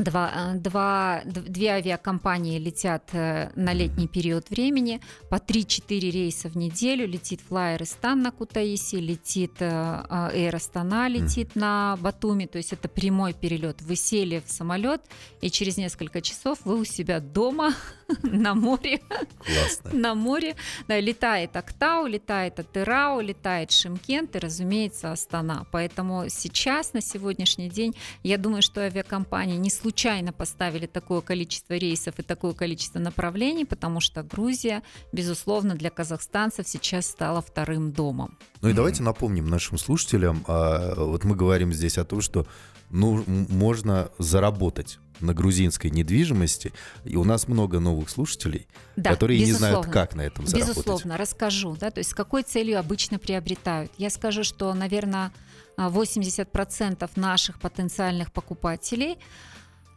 Два, 0.00 0.32
э, 0.34 0.54
два, 0.54 1.22
две 1.26 1.68
авиакомпании 1.72 2.58
летят 2.58 3.10
э, 3.12 3.50
на 3.54 3.74
летний 3.74 4.08
период 4.08 4.48
времени, 4.48 5.00
по 5.28 5.34
3-4 5.34 6.10
рейса 6.10 6.48
в 6.48 6.56
неделю. 6.56 7.06
Летит 7.06 7.40
Flyer 7.48 7.82
Истан 7.82 8.22
на 8.22 8.30
Кутаиси, 8.30 8.96
летит 8.96 9.56
э, 9.58 9.66
Air 9.68 10.54
Astana, 10.54 11.06
летит 11.08 11.54
на 11.54 11.98
Батуми, 12.00 12.46
то 12.46 12.56
есть 12.56 12.72
это 12.72 12.88
прямой 12.88 13.34
перелет. 13.34 13.82
Вы 13.82 13.94
сели 13.94 14.42
в 14.44 14.50
самолет, 14.50 15.02
и 15.42 15.50
через 15.50 15.76
несколько 15.76 16.22
часов 16.22 16.60
вы 16.64 16.80
у 16.80 16.84
себя 16.84 17.20
дома 17.20 17.74
на 18.22 18.54
море. 18.54 19.00
Классно. 19.44 19.90
на 19.92 20.14
море. 20.14 20.56
Да, 20.88 21.00
летает 21.00 21.56
Актау, 21.56 22.06
летает 22.06 22.58
Атырау, 22.58 23.20
летает 23.20 23.70
Шимкент 23.70 24.36
и, 24.36 24.38
разумеется, 24.38 25.12
Астана. 25.12 25.66
Поэтому 25.70 26.24
сейчас, 26.28 26.92
на 26.92 27.00
сегодняшний 27.00 27.68
день, 27.68 27.94
я 28.22 28.38
думаю, 28.38 28.62
что 28.62 28.80
авиакомпании 28.80 29.56
не 29.56 29.70
случайно 29.70 30.32
поставили 30.32 30.86
такое 30.86 31.20
количество 31.20 31.74
рейсов 31.74 32.18
и 32.18 32.22
такое 32.22 32.52
количество 32.52 32.98
направлений, 32.98 33.64
потому 33.64 34.00
что 34.00 34.22
Грузия, 34.22 34.82
безусловно, 35.12 35.74
для 35.74 35.90
казахстанцев 35.90 36.68
сейчас 36.68 37.06
стала 37.06 37.40
вторым 37.40 37.92
домом. 37.92 38.38
Ну 38.62 38.68
и 38.68 38.72
давайте 38.72 39.02
напомним 39.02 39.46
нашим 39.46 39.78
слушателям, 39.78 40.44
а, 40.46 40.94
вот 40.96 41.24
мы 41.24 41.34
говорим 41.34 41.72
здесь 41.72 41.98
о 41.98 42.04
том, 42.04 42.20
что 42.20 42.46
ну, 42.90 43.24
можно 43.26 44.10
заработать 44.18 44.98
на 45.20 45.34
грузинской 45.34 45.90
недвижимости, 45.90 46.72
и 47.04 47.16
у 47.16 47.24
нас 47.24 47.48
много 47.48 47.80
новых 47.80 48.10
слушателей, 48.10 48.66
да, 48.96 49.10
которые 49.10 49.40
безусловно. 49.40 49.66
не 49.66 49.72
знают, 49.82 49.92
как 49.92 50.14
на 50.14 50.22
этом 50.22 50.46
заработать. 50.46 50.76
Безусловно, 50.76 51.16
расскажу, 51.16 51.76
да, 51.78 51.90
то 51.90 51.98
есть 51.98 52.10
с 52.10 52.14
какой 52.14 52.42
целью 52.42 52.78
обычно 52.78 53.18
приобретают. 53.18 53.92
Я 53.98 54.10
скажу, 54.10 54.44
что, 54.44 54.72
наверное, 54.74 55.32
80% 55.76 57.10
наших 57.16 57.60
потенциальных 57.60 58.32
покупателей– 58.32 59.18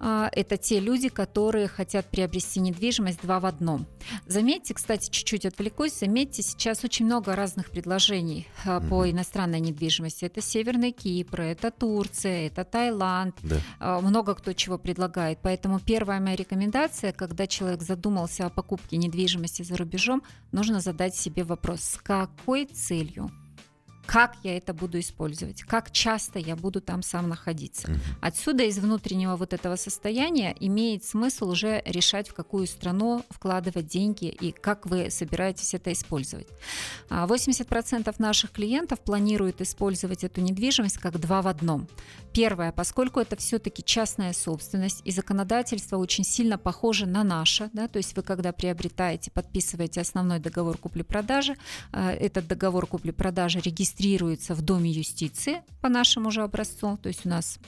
это 0.03 0.57
те 0.57 0.79
люди, 0.79 1.09
которые 1.09 1.67
хотят 1.67 2.09
приобрести 2.09 2.59
недвижимость 2.59 3.21
два 3.21 3.39
в 3.39 3.45
одном. 3.45 3.85
Заметьте, 4.27 4.73
кстати, 4.73 5.09
чуть-чуть 5.09 5.45
отвлекусь, 5.45 5.99
заметьте, 5.99 6.43
сейчас 6.43 6.83
очень 6.83 7.05
много 7.05 7.35
разных 7.35 7.69
предложений 7.69 8.47
mm 8.65 8.89
по 8.89 9.09
иностранной 9.09 9.59
недвижимости. 9.59 10.25
Это 10.25 10.41
Северный 10.41 10.91
Кипр, 10.91 11.41
это 11.41 11.71
Турция, 11.71 12.47
это 12.47 12.63
Таиланд. 12.65 13.35
Да. 13.43 13.57
А, 13.79 14.01
много 14.01 14.35
кто 14.35 14.53
чего 14.53 14.77
предлагает. 14.77 15.39
Поэтому 15.41 15.79
первая 15.79 16.19
моя 16.19 16.35
рекомендация, 16.35 17.13
когда 17.13 17.47
человек 17.47 17.81
задумался 17.81 18.45
о 18.45 18.49
покупке 18.49 18.97
недвижимости 18.97 19.63
за 19.63 19.77
рубежом, 19.77 20.21
нужно 20.51 20.79
задать 20.79 21.15
себе 21.15 21.43
вопрос, 21.43 21.81
с 21.81 21.97
какой 21.97 22.65
целью 22.65 23.31
как 24.05 24.35
я 24.43 24.57
это 24.57 24.73
буду 24.73 24.99
использовать, 24.99 25.63
как 25.63 25.91
часто 25.91 26.39
я 26.39 26.55
буду 26.55 26.81
там 26.81 27.01
сам 27.01 27.29
находиться. 27.29 27.89
Угу. 27.89 27.99
Отсюда 28.21 28.63
из 28.63 28.77
внутреннего 28.77 29.35
вот 29.35 29.53
этого 29.53 29.75
состояния 29.75 30.55
имеет 30.59 31.05
смысл 31.05 31.49
уже 31.49 31.81
решать, 31.85 32.29
в 32.29 32.33
какую 32.33 32.67
страну 32.67 33.23
вкладывать 33.29 33.87
деньги 33.87 34.25
и 34.25 34.51
как 34.51 34.85
вы 34.85 35.09
собираетесь 35.09 35.73
это 35.73 35.91
использовать. 35.91 36.47
80% 37.09 38.07
а, 38.07 38.21
наших 38.21 38.51
клиентов 38.51 38.99
планируют 38.99 39.61
использовать 39.61 40.23
эту 40.23 40.41
недвижимость 40.41 40.97
как 40.97 41.19
два 41.19 41.41
в 41.41 41.47
одном. 41.47 41.87
Первое, 42.33 42.71
поскольку 42.71 43.19
это 43.19 43.35
все-таки 43.35 43.83
частная 43.83 44.33
собственность 44.33 45.01
и 45.05 45.11
законодательство 45.11 45.97
очень 45.97 46.23
сильно 46.23 46.57
похоже 46.57 47.05
на 47.05 47.23
наше, 47.23 47.69
да, 47.73 47.87
то 47.87 47.97
есть 47.97 48.15
вы 48.15 48.23
когда 48.23 48.51
приобретаете, 48.51 49.31
подписываете 49.31 50.01
основной 50.01 50.39
договор 50.39 50.77
купли-продажи, 50.77 51.55
а, 51.91 52.11
этот 52.11 52.47
договор 52.47 52.87
купли-продажи 52.87 53.59
регистрируется 53.59 53.92
регистрируется 53.93 54.55
в 54.55 54.61
Доме 54.61 54.91
юстиции 54.91 55.61
по 55.81 55.89
нашему 55.89 56.31
же 56.31 56.41
образцу, 56.41 56.97
то 57.01 57.07
есть 57.07 57.25
у 57.25 57.29
нас 57.29 57.59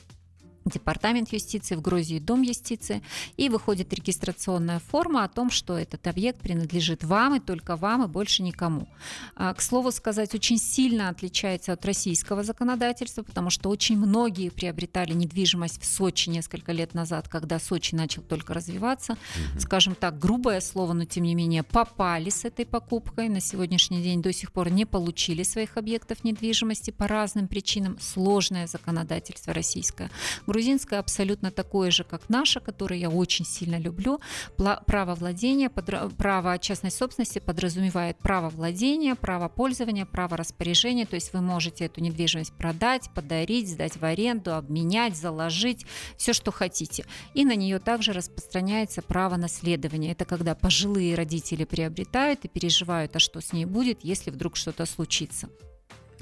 департамент 0.65 1.31
юстиции, 1.31 1.75
в 1.75 1.81
Грузии 1.81 2.19
дом 2.19 2.41
юстиции, 2.41 3.03
и 3.37 3.49
выходит 3.49 3.93
регистрационная 3.93 4.79
форма 4.79 5.23
о 5.23 5.27
том, 5.27 5.51
что 5.51 5.77
этот 5.77 6.07
объект 6.07 6.39
принадлежит 6.39 7.03
вам 7.03 7.35
и 7.35 7.39
только 7.39 7.75
вам 7.75 8.03
и 8.03 8.07
больше 8.07 8.41
никому. 8.41 8.87
А, 9.35 9.53
к 9.53 9.61
слову 9.61 9.91
сказать, 9.91 10.33
очень 10.33 10.57
сильно 10.57 11.09
отличается 11.09 11.73
от 11.73 11.85
российского 11.85 12.43
законодательства, 12.43 13.21
потому 13.21 13.49
что 13.51 13.69
очень 13.69 13.97
многие 13.97 14.49
приобретали 14.49 15.13
недвижимость 15.13 15.81
в 15.81 15.85
Сочи 15.85 16.29
несколько 16.29 16.71
лет 16.71 16.95
назад, 16.95 17.29
когда 17.29 17.59
Сочи 17.59 17.93
начал 17.93 18.23
только 18.23 18.53
развиваться. 18.53 19.13
Угу. 19.13 19.59
Скажем 19.59 19.93
так, 19.93 20.17
грубое 20.17 20.61
слово, 20.61 20.93
но 20.93 21.05
тем 21.05 21.23
не 21.23 21.35
менее 21.35 21.61
попали 21.61 22.31
с 22.31 22.43
этой 22.43 22.65
покупкой. 22.65 23.29
На 23.29 23.39
сегодняшний 23.39 24.01
день 24.01 24.21
до 24.21 24.33
сих 24.33 24.51
пор 24.51 24.71
не 24.71 24.85
получили 24.85 25.43
своих 25.43 25.77
объектов 25.77 26.23
недвижимости 26.23 26.89
по 26.89 27.07
разным 27.07 27.47
причинам. 27.47 27.97
Сложное 28.01 28.65
законодательство 28.65 29.53
российское. 29.53 30.09
Грузинское 30.55 30.99
абсолютно 30.99 31.51
такое 31.51 31.91
же, 31.91 32.05
как 32.05 32.29
наше, 32.29 32.61
которое 32.61 32.97
я 32.97 33.09
очень 33.09 33.43
сильно 33.43 33.77
люблю. 33.77 34.21
Право 34.55 35.13
владения, 35.13 35.69
право 35.69 36.57
частной 36.59 36.91
собственности 36.91 37.39
подразумевает 37.39 38.17
право 38.19 38.49
владения, 38.49 39.15
право 39.15 39.49
пользования, 39.49 40.05
право 40.05 40.37
распоряжения. 40.37 41.05
То 41.05 41.15
есть 41.15 41.33
вы 41.33 41.41
можете 41.41 41.85
эту 41.85 41.99
недвижимость 41.99 42.53
продать, 42.53 43.09
подарить, 43.13 43.69
сдать 43.69 43.97
в 43.97 44.05
аренду, 44.05 44.55
обменять, 44.55 45.17
заложить, 45.17 45.85
все, 46.15 46.31
что 46.31 46.53
хотите. 46.53 47.03
И 47.33 47.43
на 47.43 47.55
нее 47.55 47.79
также 47.79 48.13
распространяется 48.13 49.01
право 49.01 49.35
наследования. 49.35 50.13
Это 50.13 50.23
когда 50.23 50.55
пожилые 50.55 51.15
родители 51.15 51.65
приобретают 51.65 52.45
и 52.45 52.47
переживают, 52.47 53.13
а 53.17 53.19
что 53.19 53.41
с 53.41 53.51
ней 53.51 53.65
будет, 53.65 54.05
если 54.05 54.31
вдруг 54.31 54.55
что-то 54.55 54.85
случится. 54.85 55.49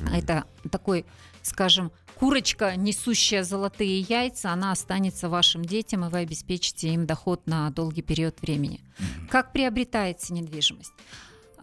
Mm-hmm. 0.04 0.18
Это 0.18 0.44
такой, 0.70 1.06
скажем, 1.42 1.92
курочка, 2.16 2.76
несущая 2.76 3.44
золотые 3.44 4.00
яйца, 4.02 4.52
она 4.52 4.72
останется 4.72 5.30
вашим 5.30 5.64
детям, 5.66 6.06
и 6.06 6.10
вы 6.10 6.20
обеспечите 6.20 6.90
им 6.90 7.06
доход 7.06 7.48
на 7.48 7.70
долгий 7.72 8.02
период 8.02 8.42
времени. 8.42 8.80
Mm-hmm. 8.80 9.28
Как 9.30 9.52
приобретается 9.52 10.34
недвижимость? 10.34 10.94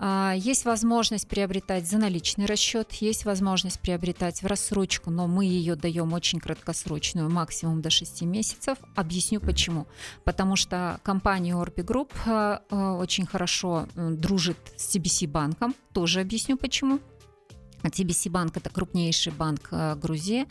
А, 0.03 0.33
есть 0.35 0.65
возможность 0.65 1.29
приобретать 1.29 1.87
за 1.87 1.99
наличный 1.99 2.47
расчет, 2.47 2.91
есть 2.95 3.27
возможность 3.27 3.79
приобретать 3.81 4.43
в 4.43 4.47
рассрочку, 4.47 5.11
но 5.11 5.27
мы 5.27 5.45
ее 5.45 5.77
даем 5.77 6.15
очень 6.15 6.41
краткосрочную, 6.41 7.31
максимум 7.31 7.83
до 7.83 7.91
6 7.91 8.23
месяцев. 8.23 8.79
Объясню 8.97 9.41
почему. 9.41 9.87
Потому 10.25 10.57
что 10.57 11.01
компания 11.03 11.53
Orbi 11.53 11.85
Group 11.85 12.13
а, 12.27 12.63
а, 12.71 12.95
очень 12.95 13.27
хорошо 13.27 13.89
дружит 13.95 14.57
с 14.77 14.97
CBC 14.97 15.29
банком, 15.29 15.75
тоже 15.93 16.21
объясню 16.21 16.57
почему. 16.57 16.99
TBC 17.89 18.31
банк 18.31 18.57
это 18.57 18.71
крупнейший 18.71 19.33
банк 19.33 19.69
э, 19.71 19.95
Грузии, 19.97 20.47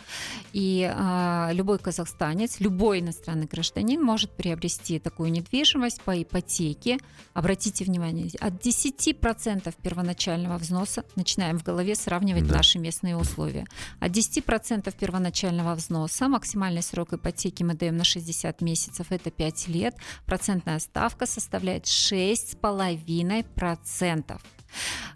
и 0.54 0.94
э, 0.94 1.50
любой 1.54 1.80
казахстанец, 1.80 2.60
любой 2.60 3.00
иностранный 3.00 3.48
гражданин 3.48 4.00
может 4.02 4.30
приобрести 4.32 5.00
такую 5.00 5.32
недвижимость 5.32 6.02
по 6.02 6.22
ипотеке. 6.22 6.98
Обратите 7.34 7.86
внимание, 7.86 8.30
от 8.40 8.54
10% 8.54 9.74
первоначального 9.82 10.58
взноса, 10.58 11.04
начинаем 11.16 11.58
в 11.60 11.64
голове 11.64 11.96
сравнивать 11.96 12.48
да. 12.48 12.58
наши 12.58 12.78
местные 12.80 13.16
условия, 13.18 13.66
от 14.00 14.12
10% 14.12 14.94
первоначального 14.98 15.76
взноса, 15.76 16.28
максимальный 16.28 16.84
срок 16.84 17.14
ипотеки 17.14 17.64
мы 17.64 17.76
даем 17.76 17.96
на 17.98 18.04
60 18.04 18.62
месяцев, 18.62 19.12
это 19.12 19.32
5 19.32 19.68
лет, 19.68 19.96
процентная 20.26 20.80
ставка 20.80 21.26
составляет 21.26 21.86
6,5%. 21.86 24.40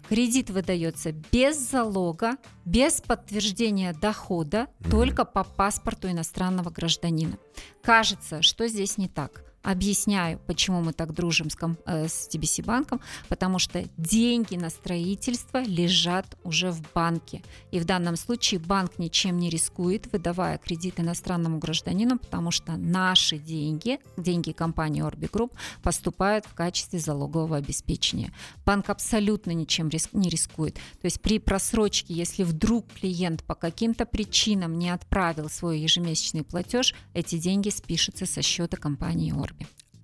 Кредит 0.08 0.50
выдается 0.50 1.12
без 1.32 1.58
залога, 1.58 2.36
без 2.64 3.00
подтверждения 3.00 3.92
дохода, 3.92 4.68
mm 4.80 4.90
только 4.90 5.24
по 5.24 5.44
паспорту 5.44 6.10
иностранного 6.10 6.70
гражданина. 6.70 7.38
Кажется, 7.82 8.42
что 8.42 8.68
здесь 8.68 8.98
не 8.98 9.08
так. 9.08 9.53
Объясняю, 9.64 10.38
почему 10.46 10.82
мы 10.82 10.92
так 10.92 11.14
дружим 11.14 11.48
с, 11.48 11.56
э, 11.86 12.06
с 12.06 12.28
TBC 12.28 12.62
банком, 12.62 13.00
потому 13.30 13.58
что 13.58 13.82
деньги 13.96 14.56
на 14.56 14.68
строительство 14.68 15.62
лежат 15.62 16.26
уже 16.44 16.70
в 16.70 16.82
банке. 16.92 17.42
И 17.70 17.80
в 17.80 17.86
данном 17.86 18.16
случае 18.16 18.60
банк 18.60 18.98
ничем 18.98 19.38
не 19.38 19.48
рискует, 19.48 20.12
выдавая 20.12 20.58
кредит 20.58 21.00
иностранному 21.00 21.60
гражданину, 21.60 22.18
потому 22.18 22.50
что 22.50 22.76
наши 22.76 23.38
деньги, 23.38 24.00
деньги 24.18 24.52
компании 24.52 25.02
Orbi 25.02 25.30
Group, 25.30 25.52
поступают 25.82 26.44
в 26.44 26.52
качестве 26.52 26.98
залогового 26.98 27.56
обеспечения. 27.56 28.34
Банк 28.66 28.90
абсолютно 28.90 29.52
ничем 29.52 29.88
риск, 29.88 30.10
не 30.12 30.28
рискует. 30.28 30.74
То 30.74 31.06
есть 31.06 31.22
при 31.22 31.38
просрочке, 31.38 32.12
если 32.12 32.42
вдруг 32.42 32.92
клиент 32.92 33.42
по 33.44 33.54
каким-то 33.54 34.04
причинам 34.04 34.78
не 34.78 34.90
отправил 34.90 35.48
свой 35.48 35.78
ежемесячный 35.78 36.42
платеж, 36.42 36.94
эти 37.14 37.38
деньги 37.38 37.70
спишутся 37.70 38.26
со 38.26 38.42
счета 38.42 38.76
компании 38.76 39.32
Orbi. 39.32 39.53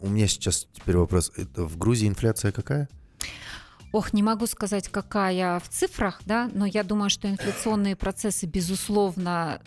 У 0.01 0.09
меня 0.09 0.27
сейчас 0.27 0.67
теперь 0.73 0.97
вопрос. 0.97 1.31
Это 1.37 1.65
в 1.65 1.77
Грузии 1.77 2.09
инфляция 2.09 2.53
какая? 2.53 2.89
Ох, 3.93 4.13
не 4.13 4.23
могу 4.23 4.47
сказать, 4.47 4.89
какая 4.89 5.59
в 5.59 5.69
цифрах, 5.69 6.21
да, 6.25 6.49
но 6.55 6.65
я 6.65 6.85
думаю, 6.85 7.11
что 7.11 7.29
инфляционные 7.29 7.97
процессы, 7.97 8.47
безусловно, 8.47 9.61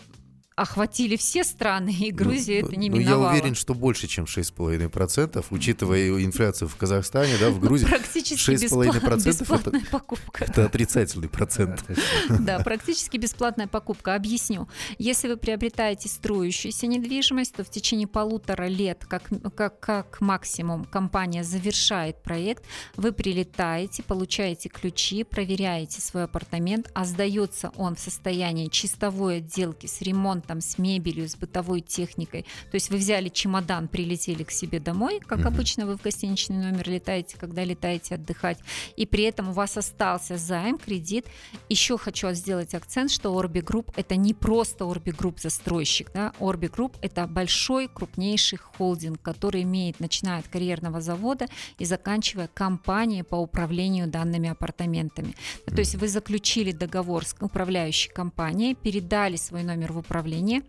охватили 0.56 1.16
все 1.16 1.42
страны, 1.42 1.92
и 1.92 2.12
Грузия 2.12 2.62
ну, 2.62 2.68
это 2.68 2.76
не 2.76 2.88
ну, 2.88 2.98
миновала. 2.98 3.24
Я 3.24 3.30
уверен, 3.32 3.54
что 3.56 3.74
больше, 3.74 4.06
чем 4.06 4.24
6,5%, 4.24 5.44
учитывая 5.50 6.24
инфляцию 6.24 6.68
в 6.68 6.76
Казахстане, 6.76 7.34
да, 7.40 7.50
в 7.50 7.58
Грузии. 7.58 7.86
Практически 7.86 8.52
6,5% 8.52 9.24
бесплатная 9.26 9.80
это, 9.80 9.90
покупка. 9.90 10.44
Это 10.44 10.64
отрицательный 10.66 11.28
процент. 11.28 11.84
Да, 12.28 12.60
практически 12.60 13.16
бесплатная 13.16 13.66
покупка. 13.66 14.14
Объясню. 14.14 14.68
Если 14.98 15.28
вы 15.28 15.36
приобретаете 15.36 16.08
строящуюся 16.08 16.86
недвижимость, 16.86 17.54
то 17.54 17.64
в 17.64 17.70
течение 17.70 18.06
полутора 18.06 18.66
лет, 18.66 19.04
как, 19.08 19.24
как, 19.56 19.80
как 19.80 20.20
максимум, 20.20 20.84
компания 20.84 21.42
завершает 21.42 22.22
проект, 22.22 22.64
вы 22.96 23.12
прилетаете, 23.12 24.02
получаете 24.02 24.68
ключи, 24.68 25.24
проверяете 25.24 26.00
свой 26.00 26.24
апартамент, 26.24 26.90
а 26.94 27.04
сдается 27.04 27.72
он 27.76 27.96
в 27.96 28.00
состоянии 28.00 28.68
чистовой 28.68 29.38
отделки 29.38 29.86
с 29.86 30.00
ремонтом 30.00 30.43
там 30.44 30.60
с 30.60 30.78
мебелью, 30.78 31.28
с 31.28 31.36
бытовой 31.36 31.80
техникой. 31.80 32.42
То 32.70 32.74
есть 32.74 32.90
вы 32.90 32.96
взяли 32.96 33.28
чемодан, 33.28 33.88
прилетели 33.88 34.42
к 34.42 34.50
себе 34.50 34.80
домой, 34.80 35.20
как 35.20 35.40
mm-hmm. 35.40 35.46
обычно 35.46 35.86
вы 35.86 35.96
в 35.96 36.02
гостиничный 36.02 36.56
номер 36.56 36.88
летаете, 36.88 37.36
когда 37.38 37.64
летаете 37.64 38.14
отдыхать, 38.16 38.58
и 38.96 39.06
при 39.06 39.24
этом 39.24 39.50
у 39.50 39.52
вас 39.52 39.76
остался 39.76 40.36
займ, 40.36 40.78
кредит. 40.78 41.26
Еще 41.68 41.96
хочу 41.98 42.30
сделать 42.32 42.74
акцент, 42.74 43.10
что 43.10 43.40
Orbi 43.40 43.62
Group 43.64 43.92
это 43.96 44.16
не 44.16 44.34
просто 44.34 44.84
Orbi 44.84 45.16
Group 45.16 45.40
застройщик, 45.40 46.10
да, 46.12 46.32
Orbi 46.38 46.70
Group 46.70 46.96
это 47.00 47.26
большой, 47.26 47.88
крупнейший 47.88 48.58
холдинг, 48.58 49.20
который 49.22 49.62
имеет, 49.62 50.00
начиная 50.00 50.40
от 50.40 50.48
карьерного 50.48 51.00
завода 51.00 51.46
и 51.78 51.84
заканчивая 51.84 52.48
компанией 52.52 53.22
по 53.22 53.36
управлению 53.36 54.08
данными 54.08 54.50
апартаментами. 54.50 55.34
То 55.66 55.78
есть 55.78 55.94
вы 55.94 56.08
заключили 56.08 56.72
договор 56.72 57.24
с 57.24 57.34
управляющей 57.40 58.12
компанией, 58.12 58.74
передали 58.74 59.36
свой 59.36 59.62
номер 59.62 59.92
в 59.92 59.98
управление 59.98 60.33
управления. 60.34 60.62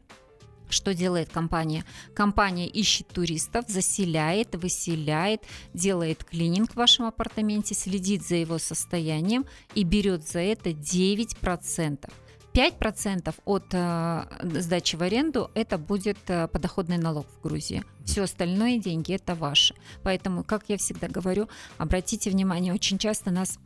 Что 0.67 0.95
делает 0.95 1.30
компания? 1.30 1.86
Компания 2.15 2.67
ищет 2.67 3.08
туристов, 3.08 3.65
заселяет, 3.67 4.56
выселяет, 4.56 5.43
делает 5.73 6.23
клининг 6.23 6.71
в 6.71 6.75
вашем 6.75 7.06
апартаменте, 7.06 7.75
следит 7.75 8.25
за 8.25 8.36
его 8.36 8.58
состоянием 8.58 9.45
и 9.75 9.84
берет 9.84 10.28
за 10.28 10.39
это 10.39 10.71
9%. 10.71 12.10
5% 12.54 13.36
от 13.45 13.65
э, 13.73 14.23
сдачи 14.62 14.95
в 14.95 15.01
аренду 15.01 15.51
это 15.56 15.78
будет 15.78 16.17
э, 16.28 16.47
подоходный 16.47 16.97
налог 16.97 17.28
в 17.28 17.41
Грузии. 17.43 17.84
Все 18.06 18.23
остальное 18.23 18.80
деньги 18.80 19.13
это 19.13 19.36
ваши. 19.36 19.75
Поэтому, 20.04 20.43
как 20.43 20.63
я 20.69 20.78
всегда 20.78 21.10
говорю, 21.10 21.47
обратите 21.78 22.30
внимание, 22.32 22.73
очень 22.73 22.97
часто 22.97 23.30
нас 23.30 23.60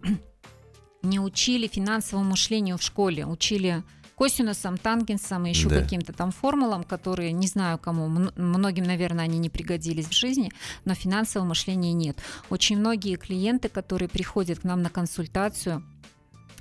не 1.04 1.20
учили 1.20 1.68
финансовому 1.68 2.32
мышлению 2.32 2.78
в 2.78 2.82
школе, 2.82 3.28
учили 3.28 3.84
косинусом, 4.19 4.77
тангенсом 4.77 5.45
и 5.45 5.49
еще 5.49 5.69
да. 5.69 5.82
каким-то 5.82 6.12
там 6.12 6.32
формулам, 6.32 6.84
которые 6.84 7.32
не 7.32 7.47
знаю 7.47 7.77
кому, 7.77 8.10
многим, 8.36 8.84
наверное, 8.84 9.23
они 9.23 9.39
не 9.39 9.49
пригодились 9.49 10.08
в 10.08 10.13
жизни, 10.13 10.51
но 10.84 10.93
финансового 10.93 11.47
мышления 11.47 11.93
нет. 11.93 12.17
Очень 12.49 12.79
многие 12.79 13.15
клиенты, 13.15 13.69
которые 13.69 14.10
приходят 14.10 14.60
к 14.60 14.65
нам 14.65 14.82
на 14.82 14.89
консультацию, 14.89 15.82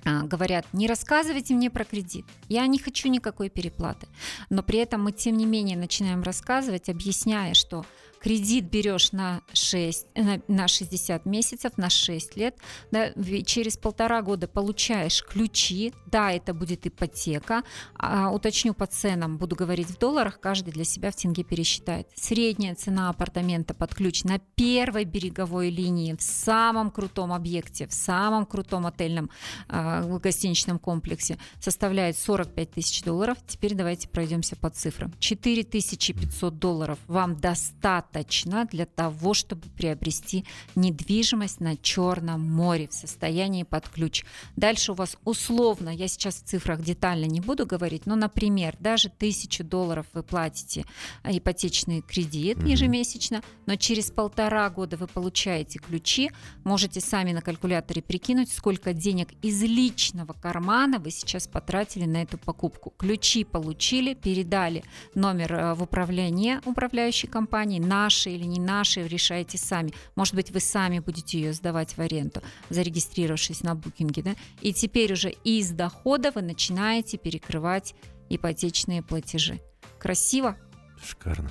а, 0.05 0.23
говорят, 0.23 0.67
не 0.73 0.87
рассказывайте 0.87 1.55
мне 1.55 1.69
про 1.69 1.85
кредит, 1.85 2.25
я 2.49 2.65
не 2.69 2.79
хочу 2.79 3.09
никакой 3.09 3.51
переплаты. 3.51 4.07
Но 4.51 4.63
при 4.63 4.79
этом 4.79 5.03
мы, 5.03 5.11
тем 5.11 5.37
не 5.37 5.45
менее, 5.45 5.77
начинаем 5.77 6.23
рассказывать, 6.23 6.89
объясняя, 6.89 7.55
что 7.55 7.85
кредит 8.21 8.71
берешь 8.71 9.13
на, 9.13 9.43
6, 9.53 10.07
на, 10.15 10.41
на 10.49 10.69
60 10.69 11.25
месяцев, 11.27 11.77
на 11.77 11.91
6 11.91 12.37
лет, 12.37 12.57
да, 12.91 13.13
через 13.45 13.77
полтора 13.77 14.23
года 14.23 14.49
получаешь 14.49 15.23
ключи, 15.25 15.93
да, 16.07 16.33
это 16.33 16.55
будет 16.55 16.87
ипотека, 16.87 17.63
а, 17.95 18.31
уточню 18.31 18.75
по 18.75 18.87
ценам, 18.87 19.39
буду 19.39 19.57
говорить 19.57 19.89
в 19.89 19.99
долларах, 19.99 20.41
каждый 20.41 20.73
для 20.73 20.85
себя 20.85 21.11
в 21.11 21.17
тенге 21.17 21.45
пересчитает. 21.45 22.09
Средняя 22.15 22.75
цена 22.75 23.11
апартамента 23.11 23.75
под 23.75 23.95
ключ 23.95 24.25
на 24.25 24.39
первой 24.39 25.05
береговой 25.05 25.71
линии, 25.71 26.15
в 26.15 26.23
самом 26.23 26.91
крутом 26.91 27.33
объекте, 27.33 27.87
в 27.87 27.93
самом 27.93 28.47
крутом 28.47 28.87
отельном 28.87 29.31
э, 29.69 30.19
гостиничном 30.19 30.79
комплексе 30.79 31.39
составляет 31.61 32.19
45 32.19 32.71
тысяч 32.73 33.03
долларов. 33.03 33.39
Теперь 33.47 33.75
давайте 33.75 34.09
пройдемся 34.09 34.57
по 34.57 34.71
цифрам. 34.71 35.13
4500 35.19 36.59
долларов 36.59 36.99
вам 37.07 37.37
достаточно 37.37 38.08
достаточно 38.09 38.65
для 38.67 38.87
того, 38.87 39.35
чтобы 39.35 39.63
приобрести 39.77 40.45
недвижимость 40.75 41.61
на 41.61 41.77
Черном 41.77 42.41
море 42.41 42.89
в 42.89 42.93
состоянии 42.93 43.63
под 43.63 43.89
ключ. 43.89 44.25
Дальше 44.57 44.93
у 44.93 44.95
вас 44.95 45.17
условно, 45.25 45.91
я 45.91 46.09
сейчас 46.09 46.37
в 46.37 46.45
цифрах 46.45 46.83
детально 46.83 47.27
не 47.27 47.41
буду 47.41 47.67
говорить, 47.67 48.07
но, 48.07 48.17
например, 48.17 48.77
даже 48.81 49.09
тысячу 49.09 49.65
долларов 49.65 50.07
вы 50.13 50.23
платите 50.23 50.85
а, 51.23 51.37
ипотечный 51.37 52.03
кредит 52.03 52.63
ежемесячно, 52.63 53.43
но 53.67 53.77
через 53.77 54.11
полтора 54.11 54.69
года 54.71 54.97
вы 54.97 55.07
получаете 55.07 55.79
ключи, 55.79 56.31
можете 56.65 57.01
сами 57.01 57.33
на 57.33 57.43
калькуляторе 57.43 58.03
прикинуть, 58.03 58.53
сколько 58.53 58.93
денег 58.93 59.29
из 59.43 59.63
личного 59.63 60.33
кармана 60.33 60.99
вы 60.99 61.11
сейчас 61.11 61.47
потратили 61.47 62.05
на 62.05 62.23
эту 62.23 62.39
покупку. 62.39 62.93
Ключи 62.97 63.45
получили, 63.45 64.15
передали 64.15 64.85
номер 65.15 65.53
э, 65.53 65.75
в 65.75 65.83
управление 65.83 66.61
управляющей 66.65 67.29
компании, 67.29 67.81
наши 67.99 68.31
или 68.31 68.45
не 68.45 68.61
наши, 68.61 69.07
решаете 69.09 69.59
сами. 69.59 69.93
Может 70.15 70.35
быть, 70.35 70.51
вы 70.51 70.61
сами 70.61 71.01
будете 71.01 71.41
ее 71.41 71.53
сдавать 71.53 71.97
в 71.97 72.01
аренду, 72.01 72.41
зарегистрировавшись 72.71 73.63
на 73.63 73.75
букинге. 73.75 74.23
Да? 74.23 74.35
И 74.61 74.73
теперь 74.73 75.13
уже 75.13 75.31
из 75.45 75.71
дохода 75.71 76.31
вы 76.31 76.43
начинаете 76.43 77.19
перекрывать 77.19 77.95
ипотечные 78.31 79.03
платежи. 79.03 79.61
Красиво? 79.99 80.57
Шикарно. 81.05 81.51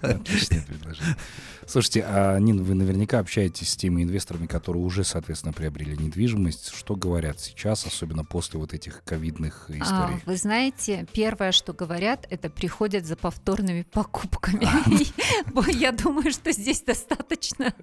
Отличное 0.00 0.62
предложение. 0.62 1.16
Слушайте, 1.68 2.02
а 2.08 2.38
Нин, 2.38 2.62
вы 2.62 2.74
наверняка 2.74 3.18
общаетесь 3.18 3.72
с 3.72 3.76
теми 3.76 4.02
инвесторами, 4.02 4.46
которые 4.46 4.82
уже, 4.82 5.04
соответственно, 5.04 5.52
приобрели 5.52 5.98
недвижимость. 5.98 6.74
Что 6.74 6.96
говорят 6.96 7.40
сейчас, 7.40 7.84
особенно 7.84 8.24
после 8.24 8.58
вот 8.58 8.72
этих 8.72 9.04
ковидных 9.04 9.66
а, 9.68 9.72
историй? 9.72 10.16
А, 10.16 10.20
вы 10.24 10.36
знаете, 10.36 11.06
первое, 11.12 11.52
что 11.52 11.74
говорят, 11.74 12.26
это 12.30 12.48
приходят 12.48 13.04
за 13.04 13.16
повторными 13.16 13.82
покупками. 13.82 14.66
Я 15.78 15.92
думаю, 15.92 16.32
что 16.32 16.52
здесь 16.52 16.80
достаточно 16.80 17.74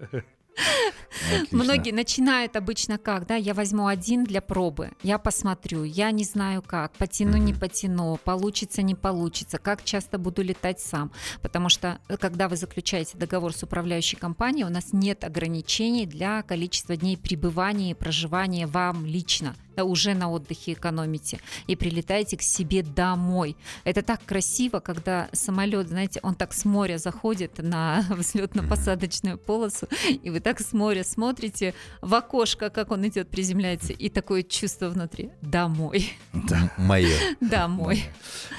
Отлично. 1.31 1.57
Многие 1.63 1.91
начинают 1.91 2.55
обычно 2.55 2.97
как, 2.97 3.25
да, 3.27 3.35
я 3.35 3.53
возьму 3.53 3.87
один 3.87 4.23
для 4.23 4.41
пробы, 4.41 4.91
я 5.03 5.17
посмотрю, 5.17 5.83
я 5.83 6.11
не 6.11 6.23
знаю 6.23 6.61
как, 6.61 6.93
потяну, 6.93 7.37
не 7.37 7.53
потяну, 7.53 8.17
получится, 8.23 8.81
не 8.81 8.95
получится, 8.95 9.57
как 9.57 9.83
часто 9.83 10.17
буду 10.17 10.41
летать 10.43 10.79
сам, 10.79 11.11
потому 11.41 11.69
что 11.69 11.99
э, 12.07 12.17
когда 12.17 12.47
вы 12.47 12.57
заключаете 12.57 13.17
договор 13.17 13.53
с 13.53 13.63
управляющей 13.75 14.17
компанией, 14.17 14.63
у 14.63 14.69
нас 14.69 14.93
нет 14.93 15.25
ограничений 15.25 16.05
для 16.05 16.43
количества 16.43 16.95
дней 16.95 17.17
пребывания 17.17 17.91
и 17.91 17.93
проживания 17.93 18.67
вам 18.67 19.05
лично 19.05 19.53
уже 19.83 20.13
на 20.13 20.29
отдыхе 20.31 20.73
экономите 20.73 21.39
и 21.67 21.75
прилетаете 21.75 22.37
к 22.37 22.41
себе 22.41 22.83
домой. 22.83 23.57
Это 23.83 24.01
так 24.01 24.23
красиво, 24.25 24.79
когда 24.79 25.27
самолет, 25.33 25.89
знаете, 25.89 26.19
он 26.23 26.35
так 26.35 26.53
с 26.53 26.65
моря 26.65 26.97
заходит 26.97 27.57
на 27.57 28.05
взлетно-посадочную 28.09 29.37
полосу, 29.37 29.87
и 30.09 30.29
вы 30.29 30.39
так 30.39 30.59
с 30.61 30.73
моря 30.73 31.03
смотрите 31.03 31.73
в 32.01 32.13
окошко, 32.13 32.69
как 32.69 32.91
он 32.91 33.07
идет, 33.07 33.29
приземляется, 33.29 33.93
и 33.93 34.09
такое 34.09 34.43
чувство 34.43 34.89
внутри. 34.89 35.31
Домой. 35.41 36.13
Да. 36.33 36.71
Мое. 36.77 37.17
Домой. 37.41 38.05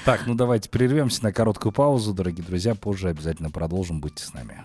Так, 0.05 0.27
ну 0.27 0.35
давайте 0.35 0.69
прервемся 0.69 1.23
на 1.23 1.33
короткую 1.33 1.71
паузу, 1.71 2.13
дорогие 2.13 2.45
друзья. 2.45 2.75
Позже 2.75 3.09
обязательно 3.09 3.49
продолжим. 3.49 3.99
Будьте 3.99 4.23
с 4.23 4.33
нами. 4.33 4.63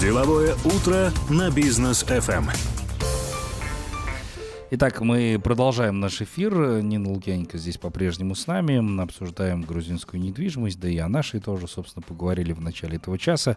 Деловое 0.00 0.54
утро 0.64 1.10
на 1.28 1.50
бизнес 1.50 2.04
FM. 2.04 2.44
Итак, 4.70 5.00
мы 5.00 5.40
продолжаем 5.42 5.98
наш 5.98 6.22
эфир. 6.22 6.80
Нина 6.80 7.10
Лукьяненко 7.10 7.58
здесь 7.58 7.78
по-прежнему 7.78 8.36
с 8.36 8.46
нами. 8.46 8.78
Мы 8.78 9.02
обсуждаем 9.02 9.62
грузинскую 9.62 10.22
недвижимость, 10.22 10.78
да 10.78 10.88
и 10.88 10.98
о 10.98 11.08
нашей 11.08 11.40
тоже, 11.40 11.66
собственно, 11.66 12.04
поговорили 12.06 12.52
в 12.52 12.60
начале 12.60 12.96
этого 12.96 13.18
часа. 13.18 13.56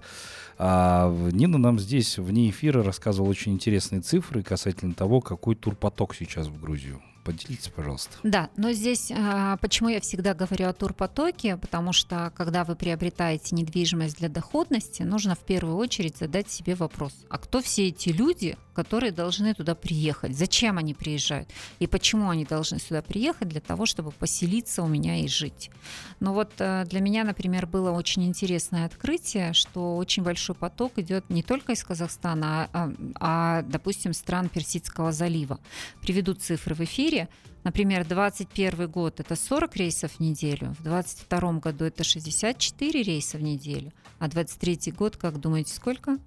А 0.58 1.16
Нина 1.32 1.60
нам 1.60 1.78
здесь 1.78 2.18
вне 2.18 2.50
эфира 2.50 2.82
рассказывала 2.84 3.30
очень 3.30 3.54
интересные 3.54 4.02
цифры 4.02 4.42
касательно 4.42 4.96
того, 4.96 5.22
какой 5.22 5.54
турпоток 5.54 6.16
сейчас 6.16 6.48
в 6.48 6.60
Грузию. 6.60 7.04
Поделитесь, 7.26 7.70
пожалуйста. 7.70 8.12
Да, 8.22 8.52
но 8.56 8.72
здесь 8.72 9.12
а, 9.12 9.58
почему 9.58 9.90
я 9.90 10.00
всегда 10.00 10.36
говорю 10.36 10.68
о 10.68 10.74
турпотоке, 10.74 11.58
потому 11.58 11.92
что 11.92 12.32
когда 12.36 12.64
вы 12.64 12.76
приобретаете 12.76 13.56
недвижимость 13.56 14.20
для 14.20 14.30
доходности, 14.30 15.02
нужно 15.02 15.34
в 15.34 15.40
первую 15.40 15.76
очередь 15.78 16.18
задать 16.18 16.52
себе 16.52 16.76
вопрос, 16.76 17.14
а 17.30 17.40
кто 17.40 17.64
все 17.64 17.88
эти 17.88 18.10
люди, 18.10 18.60
которые 18.76 19.12
должны 19.12 19.56
туда 19.56 19.74
приехать? 19.74 20.38
Зачем 20.38 20.78
они 20.78 20.94
приезжают? 20.94 21.50
И 21.80 21.88
почему 21.88 22.30
они 22.30 22.46
должны 22.46 22.78
сюда 22.78 23.02
приехать? 23.02 23.48
Для 23.48 23.62
того, 23.62 23.88
чтобы 23.88 24.12
поселиться 24.12 24.84
у 24.84 24.88
меня 24.88 25.22
и 25.22 25.28
жить. 25.28 25.72
Но 26.20 26.32
вот 26.32 26.52
а, 26.60 26.86
для 26.86 27.02
меня, 27.02 27.24
например, 27.24 27.66
было 27.66 27.90
очень 27.90 28.24
интересное 28.26 28.86
открытие, 28.86 29.54
что 29.54 29.98
очень 29.98 30.22
большой 30.22 30.56
поток 30.56 31.00
идет 31.00 31.28
не 31.32 31.42
только 31.42 31.72
из 31.72 31.84
Казахстана, 31.84 32.70
а, 32.72 32.92
а 33.20 33.62
допустим, 33.64 34.14
стран 34.14 34.48
Персидского 34.48 35.12
залива. 35.12 35.60
Приведу 36.02 36.36
цифры 36.36 36.76
в 36.76 36.82
эфире 36.82 37.15
мире. 37.16 37.30
Например, 37.64 38.06
2021 38.06 38.88
год 38.92 39.20
это 39.20 39.36
40 39.36 39.76
рейсов 39.76 40.12
в 40.12 40.20
неделю, 40.20 40.76
в 40.80 40.84
2022 40.84 41.54
году 41.54 41.86
это 41.86 42.04
64 42.04 43.02
рейса 43.02 43.38
в 43.38 43.42
неделю, 43.42 43.92
а 44.20 44.28
2023 44.28 44.92
год, 44.92 45.18
как 45.18 45.40
думаете, 45.40 45.74
сколько? 45.74 46.20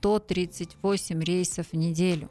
138 0.00 1.22
рейсов 1.22 1.66
в 1.72 1.76
неделю. 1.76 2.28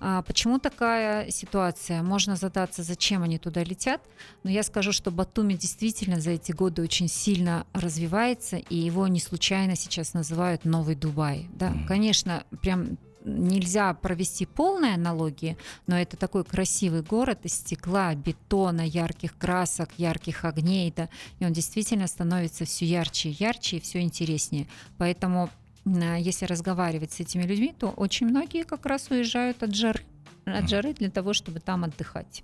А 0.00 0.22
почему 0.22 0.58
такая 0.58 1.30
ситуация? 1.30 2.02
Можно 2.02 2.36
задаться, 2.36 2.82
зачем 2.82 3.22
они 3.22 3.38
туда 3.38 3.62
летят, 3.62 4.00
но 4.42 4.50
я 4.50 4.62
скажу, 4.62 4.92
что 4.92 5.10
Батуми 5.10 5.54
действительно 5.54 6.20
за 6.20 6.32
эти 6.32 6.52
годы 6.52 6.82
очень 6.82 7.08
сильно 7.08 7.66
развивается, 7.72 8.56
и 8.56 8.76
его 8.76 9.06
не 9.08 9.20
случайно 9.20 9.76
сейчас 9.76 10.12
называют 10.12 10.64
Новый 10.64 10.94
Дубай. 10.94 11.48
Да, 11.54 11.72
конечно, 11.86 12.44
прям 12.62 12.98
нельзя 13.26 13.92
провести 13.92 14.46
полной 14.46 14.94
аналогии, 14.94 15.58
но 15.86 15.98
это 15.98 16.16
такой 16.16 16.44
красивый 16.44 17.02
город 17.02 17.40
из 17.42 17.54
стекла, 17.54 18.14
бетона, 18.14 18.80
ярких 18.80 19.36
красок, 19.36 19.90
ярких 19.98 20.44
огней, 20.44 20.92
да, 20.96 21.08
и 21.40 21.44
он 21.44 21.52
действительно 21.52 22.06
становится 22.06 22.64
все 22.64 22.86
ярче 22.86 23.30
и 23.30 23.36
ярче 23.38 23.76
и 23.76 23.80
все 23.80 24.00
интереснее. 24.00 24.68
Поэтому 24.96 25.50
если 25.84 26.46
разговаривать 26.46 27.12
с 27.12 27.20
этими 27.20 27.42
людьми, 27.42 27.74
то 27.78 27.90
очень 27.90 28.26
многие 28.26 28.64
как 28.64 28.86
раз 28.86 29.10
уезжают 29.10 29.62
от 29.62 29.74
жары, 29.74 30.02
от 30.44 30.68
жары 30.68 30.94
для 30.94 31.10
того, 31.10 31.32
чтобы 31.32 31.60
там 31.60 31.84
отдыхать. 31.84 32.42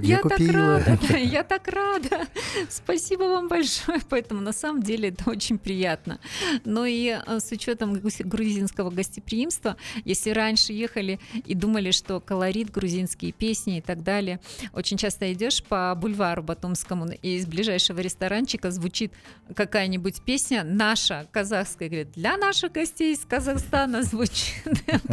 Я, 0.00 0.20
так 0.22 0.38
рада, 0.38 0.98
я 1.16 1.42
так 1.42 1.68
рада. 1.68 2.26
Спасибо 2.68 3.24
вам 3.24 3.48
большое. 3.48 4.00
Поэтому 4.08 4.40
на 4.40 4.52
самом 4.52 4.82
деле 4.82 5.10
это 5.10 5.30
очень 5.30 5.58
приятно. 5.58 6.20
Но 6.64 6.86
и 6.86 7.08
э, 7.08 7.40
с 7.40 7.50
учетом 7.52 8.00
грузинского 8.00 8.90
гостеприимства, 8.90 9.76
если 10.04 10.30
раньше 10.30 10.72
ехали 10.72 11.18
и 11.34 11.54
думали, 11.54 11.90
что 11.90 12.20
колорит, 12.20 12.70
грузинские 12.70 13.32
песни 13.32 13.78
и 13.78 13.80
так 13.80 14.02
далее, 14.02 14.40
очень 14.72 14.96
часто 14.96 15.32
идешь 15.32 15.62
по 15.62 15.94
бульвару 15.94 16.42
Батумскому 16.42 16.99
и 17.06 17.36
из 17.36 17.46
ближайшего 17.46 18.00
ресторанчика 18.00 18.70
звучит 18.70 19.12
какая-нибудь 19.54 20.22
песня 20.22 20.64
наша, 20.64 21.26
казахская, 21.30 21.88
говорит, 21.88 22.12
для 22.12 22.36
наших 22.36 22.72
гостей 22.72 23.14
из 23.14 23.20
Казахстана 23.20 24.02
звучит. 24.04 24.62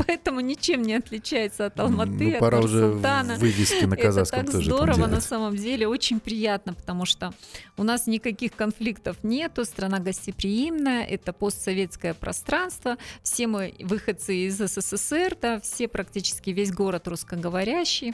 Поэтому 0.08 0.40
ничем 0.40 0.82
не 0.82 0.96
отличается 0.96 1.66
от 1.68 1.80
Алматы, 1.80 2.34
ну, 2.34 2.40
пора 2.40 2.60
от 2.60 2.66
уже 2.66 2.88
вывески 2.88 3.86
на 3.86 3.96
казахском 3.96 4.42
Это 4.42 4.52
так 4.54 4.62
здорово 4.62 5.08
на 5.08 5.22
самом 5.22 5.56
деле, 5.56 5.88
очень 5.88 6.20
приятно, 6.20 6.74
потому 6.74 7.06
что 7.06 7.34
у 7.78 7.84
нас 7.84 8.08
никаких 8.08 8.54
конфликтов 8.54 9.18
нету, 9.24 9.66
страна 9.66 10.00
гостеприимная, 10.00 11.06
это 11.06 11.34
постсоветское 11.34 12.14
пространство, 12.14 12.98
все 13.24 13.48
мы 13.48 13.74
выходцы 13.80 14.36
из 14.36 14.58
СССР, 14.58 15.38
да, 15.42 15.60
все 15.60 15.88
практически 15.88 16.50
весь 16.52 16.72
город 16.72 17.08
русскоговорящий. 17.08 18.14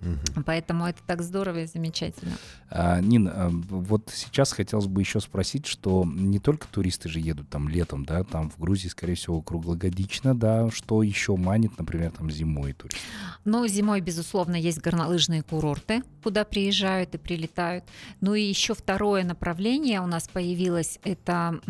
Угу. 0.00 0.44
Поэтому 0.46 0.86
это 0.86 1.00
так 1.06 1.22
здорово 1.22 1.62
и 1.62 1.66
замечательно. 1.66 2.32
А, 2.70 3.00
Нин, 3.00 3.28
а, 3.28 3.48
вот 3.50 4.10
сейчас 4.12 4.52
хотелось 4.52 4.86
бы 4.86 5.00
еще 5.00 5.20
спросить, 5.20 5.66
что 5.66 6.04
не 6.06 6.38
только 6.38 6.68
туристы 6.68 7.08
же 7.08 7.18
едут 7.18 7.48
там 7.48 7.68
летом, 7.68 8.04
да, 8.04 8.22
там 8.22 8.50
в 8.50 8.58
Грузии, 8.58 8.88
скорее 8.88 9.14
всего, 9.14 9.42
круглогодично, 9.42 10.38
да, 10.38 10.70
что 10.70 11.02
еще 11.02 11.36
манит, 11.36 11.78
например, 11.78 12.12
там 12.12 12.30
зимой 12.30 12.74
туристов? 12.74 13.02
Ну, 13.44 13.66
зимой, 13.66 14.00
безусловно, 14.00 14.54
есть 14.54 14.78
горнолыжные 14.78 15.42
курорты, 15.42 16.02
куда 16.22 16.44
приезжают 16.44 17.14
и 17.14 17.18
прилетают. 17.18 17.84
Ну 18.20 18.34
и 18.34 18.42
еще 18.42 18.74
второе 18.74 19.24
направление 19.24 20.00
у 20.00 20.06
нас 20.06 20.28
появилось, 20.28 21.00
это 21.02 21.60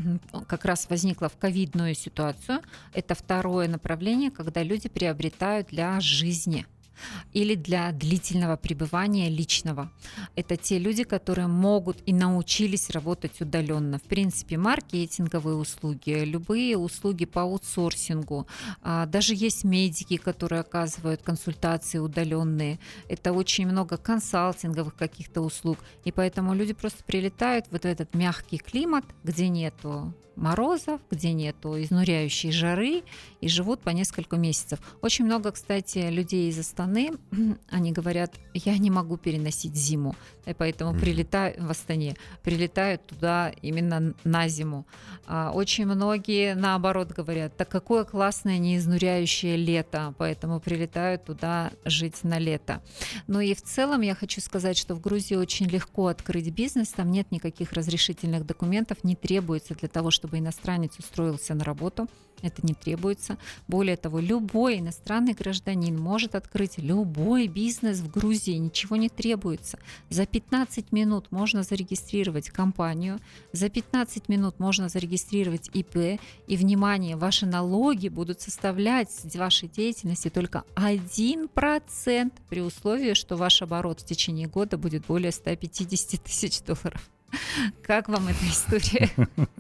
как 0.46 0.64
раз 0.66 0.86
возникло 0.90 1.28
в 1.28 1.36
ковидную 1.38 1.94
ситуацию, 1.94 2.60
это 2.92 3.14
второе 3.14 3.68
направление, 3.68 4.30
когда 4.30 4.62
люди 4.62 4.88
приобретают 4.88 5.68
для 5.68 5.98
жизни– 6.00 6.66
или 7.32 7.54
для 7.54 7.92
длительного 7.92 8.56
пребывания 8.56 9.28
личного. 9.28 9.90
Это 10.36 10.56
те 10.56 10.78
люди, 10.78 11.04
которые 11.04 11.46
могут 11.46 11.98
и 12.06 12.12
научились 12.12 12.90
работать 12.90 13.40
удаленно. 13.40 13.98
В 13.98 14.02
принципе, 14.02 14.56
маркетинговые 14.56 15.56
услуги, 15.56 16.24
любые 16.24 16.76
услуги 16.76 17.24
по 17.24 17.42
аутсорсингу, 17.42 18.46
а, 18.82 19.06
даже 19.06 19.34
есть 19.34 19.64
медики, 19.64 20.16
которые 20.16 20.60
оказывают 20.60 21.22
консультации 21.22 21.98
удаленные. 21.98 22.78
Это 23.08 23.32
очень 23.32 23.66
много 23.66 23.96
консалтинговых 23.96 24.94
каких-то 24.94 25.40
услуг. 25.40 25.78
И 26.04 26.12
поэтому 26.12 26.54
люди 26.54 26.72
просто 26.72 27.04
прилетают 27.04 27.66
вот 27.70 27.82
в 27.82 27.86
этот 27.86 28.14
мягкий 28.14 28.58
климат, 28.58 29.04
где 29.24 29.48
нету 29.48 30.14
морозов, 30.38 31.00
где 31.10 31.32
нету 31.32 31.80
изнуряющей 31.82 32.50
жары 32.52 33.02
и 33.40 33.48
живут 33.48 33.80
по 33.80 33.90
несколько 33.90 34.36
месяцев. 34.36 34.78
Очень 35.02 35.26
много, 35.26 35.50
кстати, 35.50 35.98
людей 36.10 36.48
из 36.48 36.58
Астаны, 36.58 36.87
они 37.70 37.92
говорят, 37.92 38.34
я 38.54 38.76
не 38.78 38.90
могу 38.90 39.16
переносить 39.16 39.76
зиму, 39.76 40.14
и 40.46 40.54
поэтому 40.54 40.92
mm-hmm. 40.92 41.00
прилетаю 41.00 41.66
в 41.66 41.70
Астане, 41.70 42.16
прилетают 42.42 43.06
туда 43.06 43.52
именно 43.62 44.14
на 44.24 44.48
зиму. 44.48 44.86
А 45.26 45.52
очень 45.52 45.86
многие, 45.86 46.54
наоборот, 46.54 47.12
говорят, 47.12 47.56
так 47.56 47.68
какое 47.68 48.04
классное 48.04 48.58
неизнуряющее 48.58 49.56
лето, 49.56 50.14
поэтому 50.18 50.60
прилетают 50.60 51.24
туда 51.24 51.70
жить 51.84 52.24
на 52.24 52.38
лето. 52.38 52.82
Ну 53.26 53.40
и 53.40 53.54
в 53.54 53.62
целом 53.62 54.00
я 54.00 54.14
хочу 54.14 54.40
сказать, 54.40 54.76
что 54.76 54.94
в 54.94 55.00
Грузии 55.00 55.34
очень 55.34 55.66
легко 55.66 56.06
открыть 56.08 56.50
бизнес, 56.50 56.88
там 56.88 57.10
нет 57.10 57.30
никаких 57.30 57.72
разрешительных 57.72 58.46
документов, 58.46 59.04
не 59.04 59.14
требуется 59.14 59.74
для 59.74 59.88
того, 59.88 60.10
чтобы 60.10 60.38
иностранец 60.38 60.98
устроился 60.98 61.54
на 61.54 61.64
работу. 61.64 62.08
Это 62.42 62.64
не 62.64 62.74
требуется. 62.74 63.36
Более 63.66 63.96
того, 63.96 64.20
любой 64.20 64.78
иностранный 64.78 65.32
гражданин 65.32 65.98
может 65.98 66.34
открыть 66.34 66.78
любой 66.78 67.48
бизнес 67.48 67.98
в 67.98 68.10
Грузии, 68.10 68.52
ничего 68.52 68.96
не 68.96 69.08
требуется. 69.08 69.78
За 70.08 70.26
15 70.26 70.92
минут 70.92 71.30
можно 71.30 71.62
зарегистрировать 71.62 72.50
компанию, 72.50 73.18
за 73.52 73.68
15 73.68 74.28
минут 74.28 74.58
можно 74.58 74.88
зарегистрировать 74.88 75.70
ИП, 75.74 76.20
и, 76.46 76.56
внимание, 76.56 77.16
ваши 77.16 77.46
налоги 77.46 78.08
будут 78.08 78.40
составлять 78.40 79.10
с 79.10 79.34
вашей 79.34 79.68
деятельности 79.68 80.30
только 80.30 80.64
1% 80.76 82.32
при 82.48 82.60
условии, 82.60 83.14
что 83.14 83.36
ваш 83.36 83.62
оборот 83.62 84.00
в 84.00 84.06
течение 84.06 84.46
года 84.46 84.78
будет 84.78 85.06
более 85.06 85.32
150 85.32 86.22
тысяч 86.22 86.62
долларов. 86.62 87.08
Как 87.82 88.08
вам 88.08 88.28
эта 88.28 88.44
история? 88.46 89.10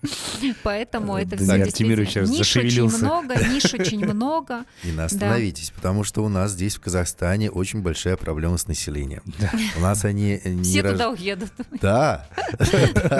Поэтому 0.62 1.16
это 1.16 1.36
все 1.36 1.64
действительно... 1.64 2.26
Ниш 2.26 2.56
очень 2.56 2.98
много, 2.98 3.34
ниш 3.48 3.74
очень 3.74 4.04
много. 4.06 4.64
И 4.84 4.96
остановитесь, 4.98 5.70
потому 5.70 6.04
что 6.04 6.24
у 6.24 6.28
нас 6.28 6.52
здесь 6.52 6.76
в 6.76 6.80
Казахстане 6.80 7.50
очень 7.50 7.82
большая 7.82 8.16
проблема 8.16 8.56
с 8.56 8.66
населением. 8.66 9.22
У 9.76 9.80
нас 9.80 10.04
они... 10.04 10.40
Все 10.62 10.82
туда 10.82 11.10
уедут. 11.10 11.52
Да, 11.80 12.26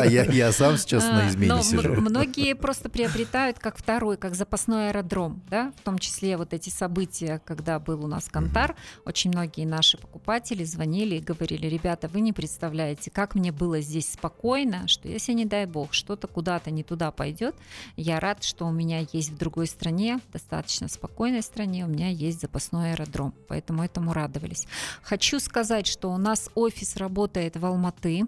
я 0.06 0.52
сам 0.52 0.76
сейчас 0.78 1.04
на 1.04 1.26
а, 1.26 1.28
измене 1.28 1.62
сижу. 1.62 1.94
Многие 2.00 2.54
просто 2.54 2.88
приобретают 2.88 3.58
как 3.58 3.76
второй, 3.76 4.16
как 4.16 4.34
запасной 4.34 4.88
аэродром, 4.88 5.42
да, 5.48 5.72
в 5.78 5.82
том 5.82 5.98
числе 5.98 6.36
вот 6.36 6.52
эти 6.52 6.70
события, 6.70 7.40
когда 7.44 7.78
был 7.78 8.04
у 8.04 8.08
нас 8.08 8.28
Кантар, 8.30 8.76
очень 9.04 9.30
многие 9.30 9.66
наши 9.66 9.98
покупатели 9.98 10.64
звонили 10.64 11.16
и 11.16 11.20
говорили, 11.20 11.66
ребята, 11.66 12.08
вы 12.08 12.20
не 12.20 12.32
представляете, 12.32 13.10
как 13.10 13.34
мне 13.34 13.52
было 13.52 13.80
здесь 13.80 14.12
спокойно 14.12 14.37
спокойно, 14.38 14.86
что 14.86 15.08
если, 15.08 15.32
не 15.32 15.44
дай 15.44 15.66
бог, 15.66 15.92
что-то 15.92 16.28
куда-то 16.28 16.70
не 16.70 16.84
туда 16.84 17.10
пойдет, 17.10 17.56
я 17.96 18.20
рад, 18.20 18.44
что 18.44 18.66
у 18.66 18.70
меня 18.70 19.04
есть 19.12 19.30
в 19.30 19.36
другой 19.36 19.66
стране, 19.66 20.20
достаточно 20.32 20.88
спокойной 20.88 21.42
стране, 21.42 21.84
у 21.84 21.88
меня 21.88 22.08
есть 22.08 22.40
запасной 22.40 22.92
аэродром. 22.92 23.34
Поэтому 23.48 23.82
этому 23.82 24.12
радовались. 24.12 24.66
Хочу 25.02 25.40
сказать, 25.40 25.86
что 25.86 26.12
у 26.12 26.18
нас 26.18 26.50
офис 26.54 26.96
работает 26.96 27.56
в 27.56 27.66
Алматы, 27.66 28.26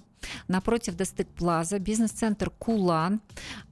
напротив 0.48 0.96
Достык 0.96 1.28
Плаза, 1.28 1.78
бизнес-центр 1.78 2.50
Кулан. 2.50 3.20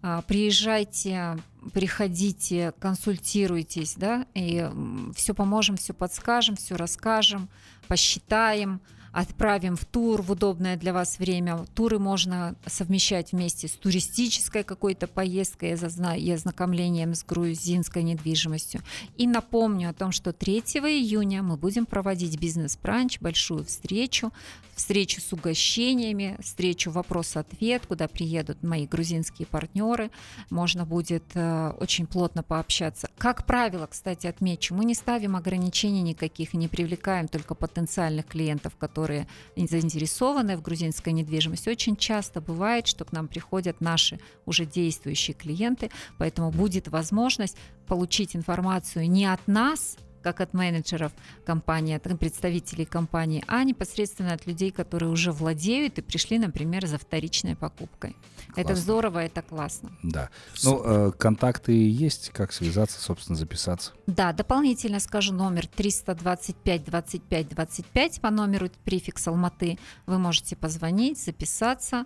А, 0.00 0.22
приезжайте, 0.22 1.38
приходите, 1.74 2.72
консультируйтесь, 2.78 3.94
да, 3.96 4.26
и 4.34 4.70
все 5.16 5.34
поможем, 5.34 5.76
все 5.76 5.92
подскажем, 5.92 6.54
все 6.54 6.76
расскажем, 6.76 7.48
посчитаем 7.88 8.80
отправим 9.12 9.76
в 9.76 9.84
тур 9.84 10.22
в 10.22 10.32
удобное 10.32 10.76
для 10.76 10.92
вас 10.92 11.18
время. 11.18 11.64
Туры 11.74 11.98
можно 11.98 12.54
совмещать 12.66 13.32
вместе 13.32 13.68
с 13.68 13.72
туристической 13.72 14.64
какой-то 14.64 15.06
поездкой 15.06 15.76
и 16.18 16.30
ознакомлением 16.32 17.14
с 17.14 17.24
грузинской 17.24 18.02
недвижимостью. 18.02 18.82
И 19.16 19.26
напомню 19.26 19.90
о 19.90 19.94
том, 19.94 20.12
что 20.12 20.32
3 20.32 20.58
июня 20.58 21.42
мы 21.42 21.56
будем 21.56 21.86
проводить 21.86 22.38
бизнес-бранч, 22.38 23.20
большую 23.20 23.64
встречу, 23.64 24.32
встречу 24.78 25.20
с 25.20 25.32
угощениями, 25.32 26.36
встречу 26.40 26.90
вопрос-ответ, 26.90 27.86
куда 27.86 28.08
приедут 28.08 28.62
мои 28.62 28.86
грузинские 28.86 29.46
партнеры. 29.46 30.10
Можно 30.50 30.86
будет 30.86 31.24
э, 31.34 31.72
очень 31.80 32.06
плотно 32.06 32.42
пообщаться. 32.42 33.08
Как 33.18 33.44
правило, 33.44 33.86
кстати, 33.86 34.26
отмечу, 34.26 34.74
мы 34.74 34.84
не 34.84 34.94
ставим 34.94 35.36
ограничений 35.36 36.02
никаких 36.02 36.54
и 36.54 36.56
не 36.56 36.68
привлекаем 36.68 37.28
только 37.28 37.54
потенциальных 37.54 38.26
клиентов, 38.26 38.74
которые 38.98 39.28
заинтересованы 39.56 40.56
в 40.56 40.62
грузинской 40.62 41.12
недвижимости. 41.12 41.68
Очень 41.68 41.96
часто 41.96 42.40
бывает, 42.40 42.88
что 42.88 43.04
к 43.04 43.12
нам 43.12 43.28
приходят 43.28 43.80
наши 43.80 44.18
уже 44.44 44.66
действующие 44.66 45.34
клиенты, 45.34 45.90
поэтому 46.18 46.50
будет 46.50 46.88
возможность 46.88 47.56
получить 47.86 48.34
информацию 48.34 49.08
не 49.08 49.26
от 49.26 49.46
нас, 49.46 49.96
как 50.32 50.40
от 50.42 50.52
менеджеров 50.52 51.12
компании, 51.46 51.96
от 51.96 52.18
представителей 52.18 52.84
компании, 52.84 53.42
а 53.46 53.64
непосредственно 53.64 54.34
от 54.34 54.46
людей, 54.46 54.70
которые 54.70 55.10
уже 55.10 55.32
владеют 55.32 55.98
и 55.98 56.02
пришли, 56.02 56.38
например, 56.38 56.86
за 56.86 56.98
вторичной 56.98 57.56
покупкой. 57.56 58.14
Классно. 58.52 58.60
Это 58.60 58.74
здорово, 58.74 59.18
это 59.20 59.40
классно. 59.40 59.90
Да. 60.02 60.28
Ну, 60.64 60.82
э, 60.84 61.12
контакты 61.12 61.72
есть, 61.72 62.30
как 62.30 62.52
связаться, 62.52 63.00
собственно, 63.00 63.38
записаться. 63.38 63.92
Да, 64.06 64.32
дополнительно 64.32 65.00
скажу 65.00 65.32
номер 65.32 65.66
325 65.66 66.84
25 66.84 67.48
25 67.48 68.20
по 68.20 68.30
номеру 68.30 68.68
префикс 68.84 69.28
Алматы. 69.28 69.78
Вы 70.06 70.18
можете 70.18 70.56
позвонить, 70.56 71.18
записаться, 71.18 72.04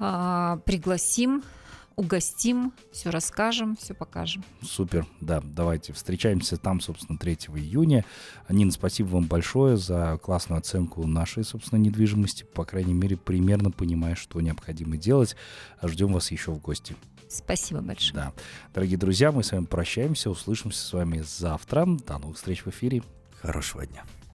э, 0.00 0.58
пригласим 0.64 1.42
угостим, 1.98 2.72
все 2.92 3.10
расскажем, 3.10 3.76
все 3.76 3.92
покажем. 3.92 4.44
Супер, 4.62 5.04
да, 5.20 5.42
давайте 5.44 5.92
встречаемся 5.92 6.56
там, 6.56 6.80
собственно, 6.80 7.18
3 7.18 7.34
июня. 7.56 8.04
Нина, 8.48 8.70
спасибо 8.70 9.08
вам 9.08 9.24
большое 9.24 9.76
за 9.76 10.18
классную 10.22 10.60
оценку 10.60 11.04
нашей, 11.06 11.42
собственно, 11.42 11.80
недвижимости. 11.80 12.44
По 12.44 12.64
крайней 12.64 12.94
мере, 12.94 13.16
примерно 13.16 13.72
понимая, 13.72 14.14
что 14.14 14.40
необходимо 14.40 14.96
делать. 14.96 15.34
Ждем 15.82 16.12
вас 16.12 16.30
еще 16.30 16.52
в 16.52 16.60
гости. 16.60 16.96
Спасибо 17.28 17.80
большое. 17.80 18.14
Да. 18.14 18.32
Дорогие 18.72 18.96
друзья, 18.96 19.32
мы 19.32 19.42
с 19.42 19.50
вами 19.50 19.64
прощаемся, 19.64 20.30
услышимся 20.30 20.80
с 20.80 20.92
вами 20.92 21.22
завтра. 21.26 21.84
До 22.06 22.18
новых 22.18 22.36
встреч 22.36 22.64
в 22.64 22.68
эфире. 22.68 23.02
Хорошего 23.42 23.84
дня. 23.84 24.04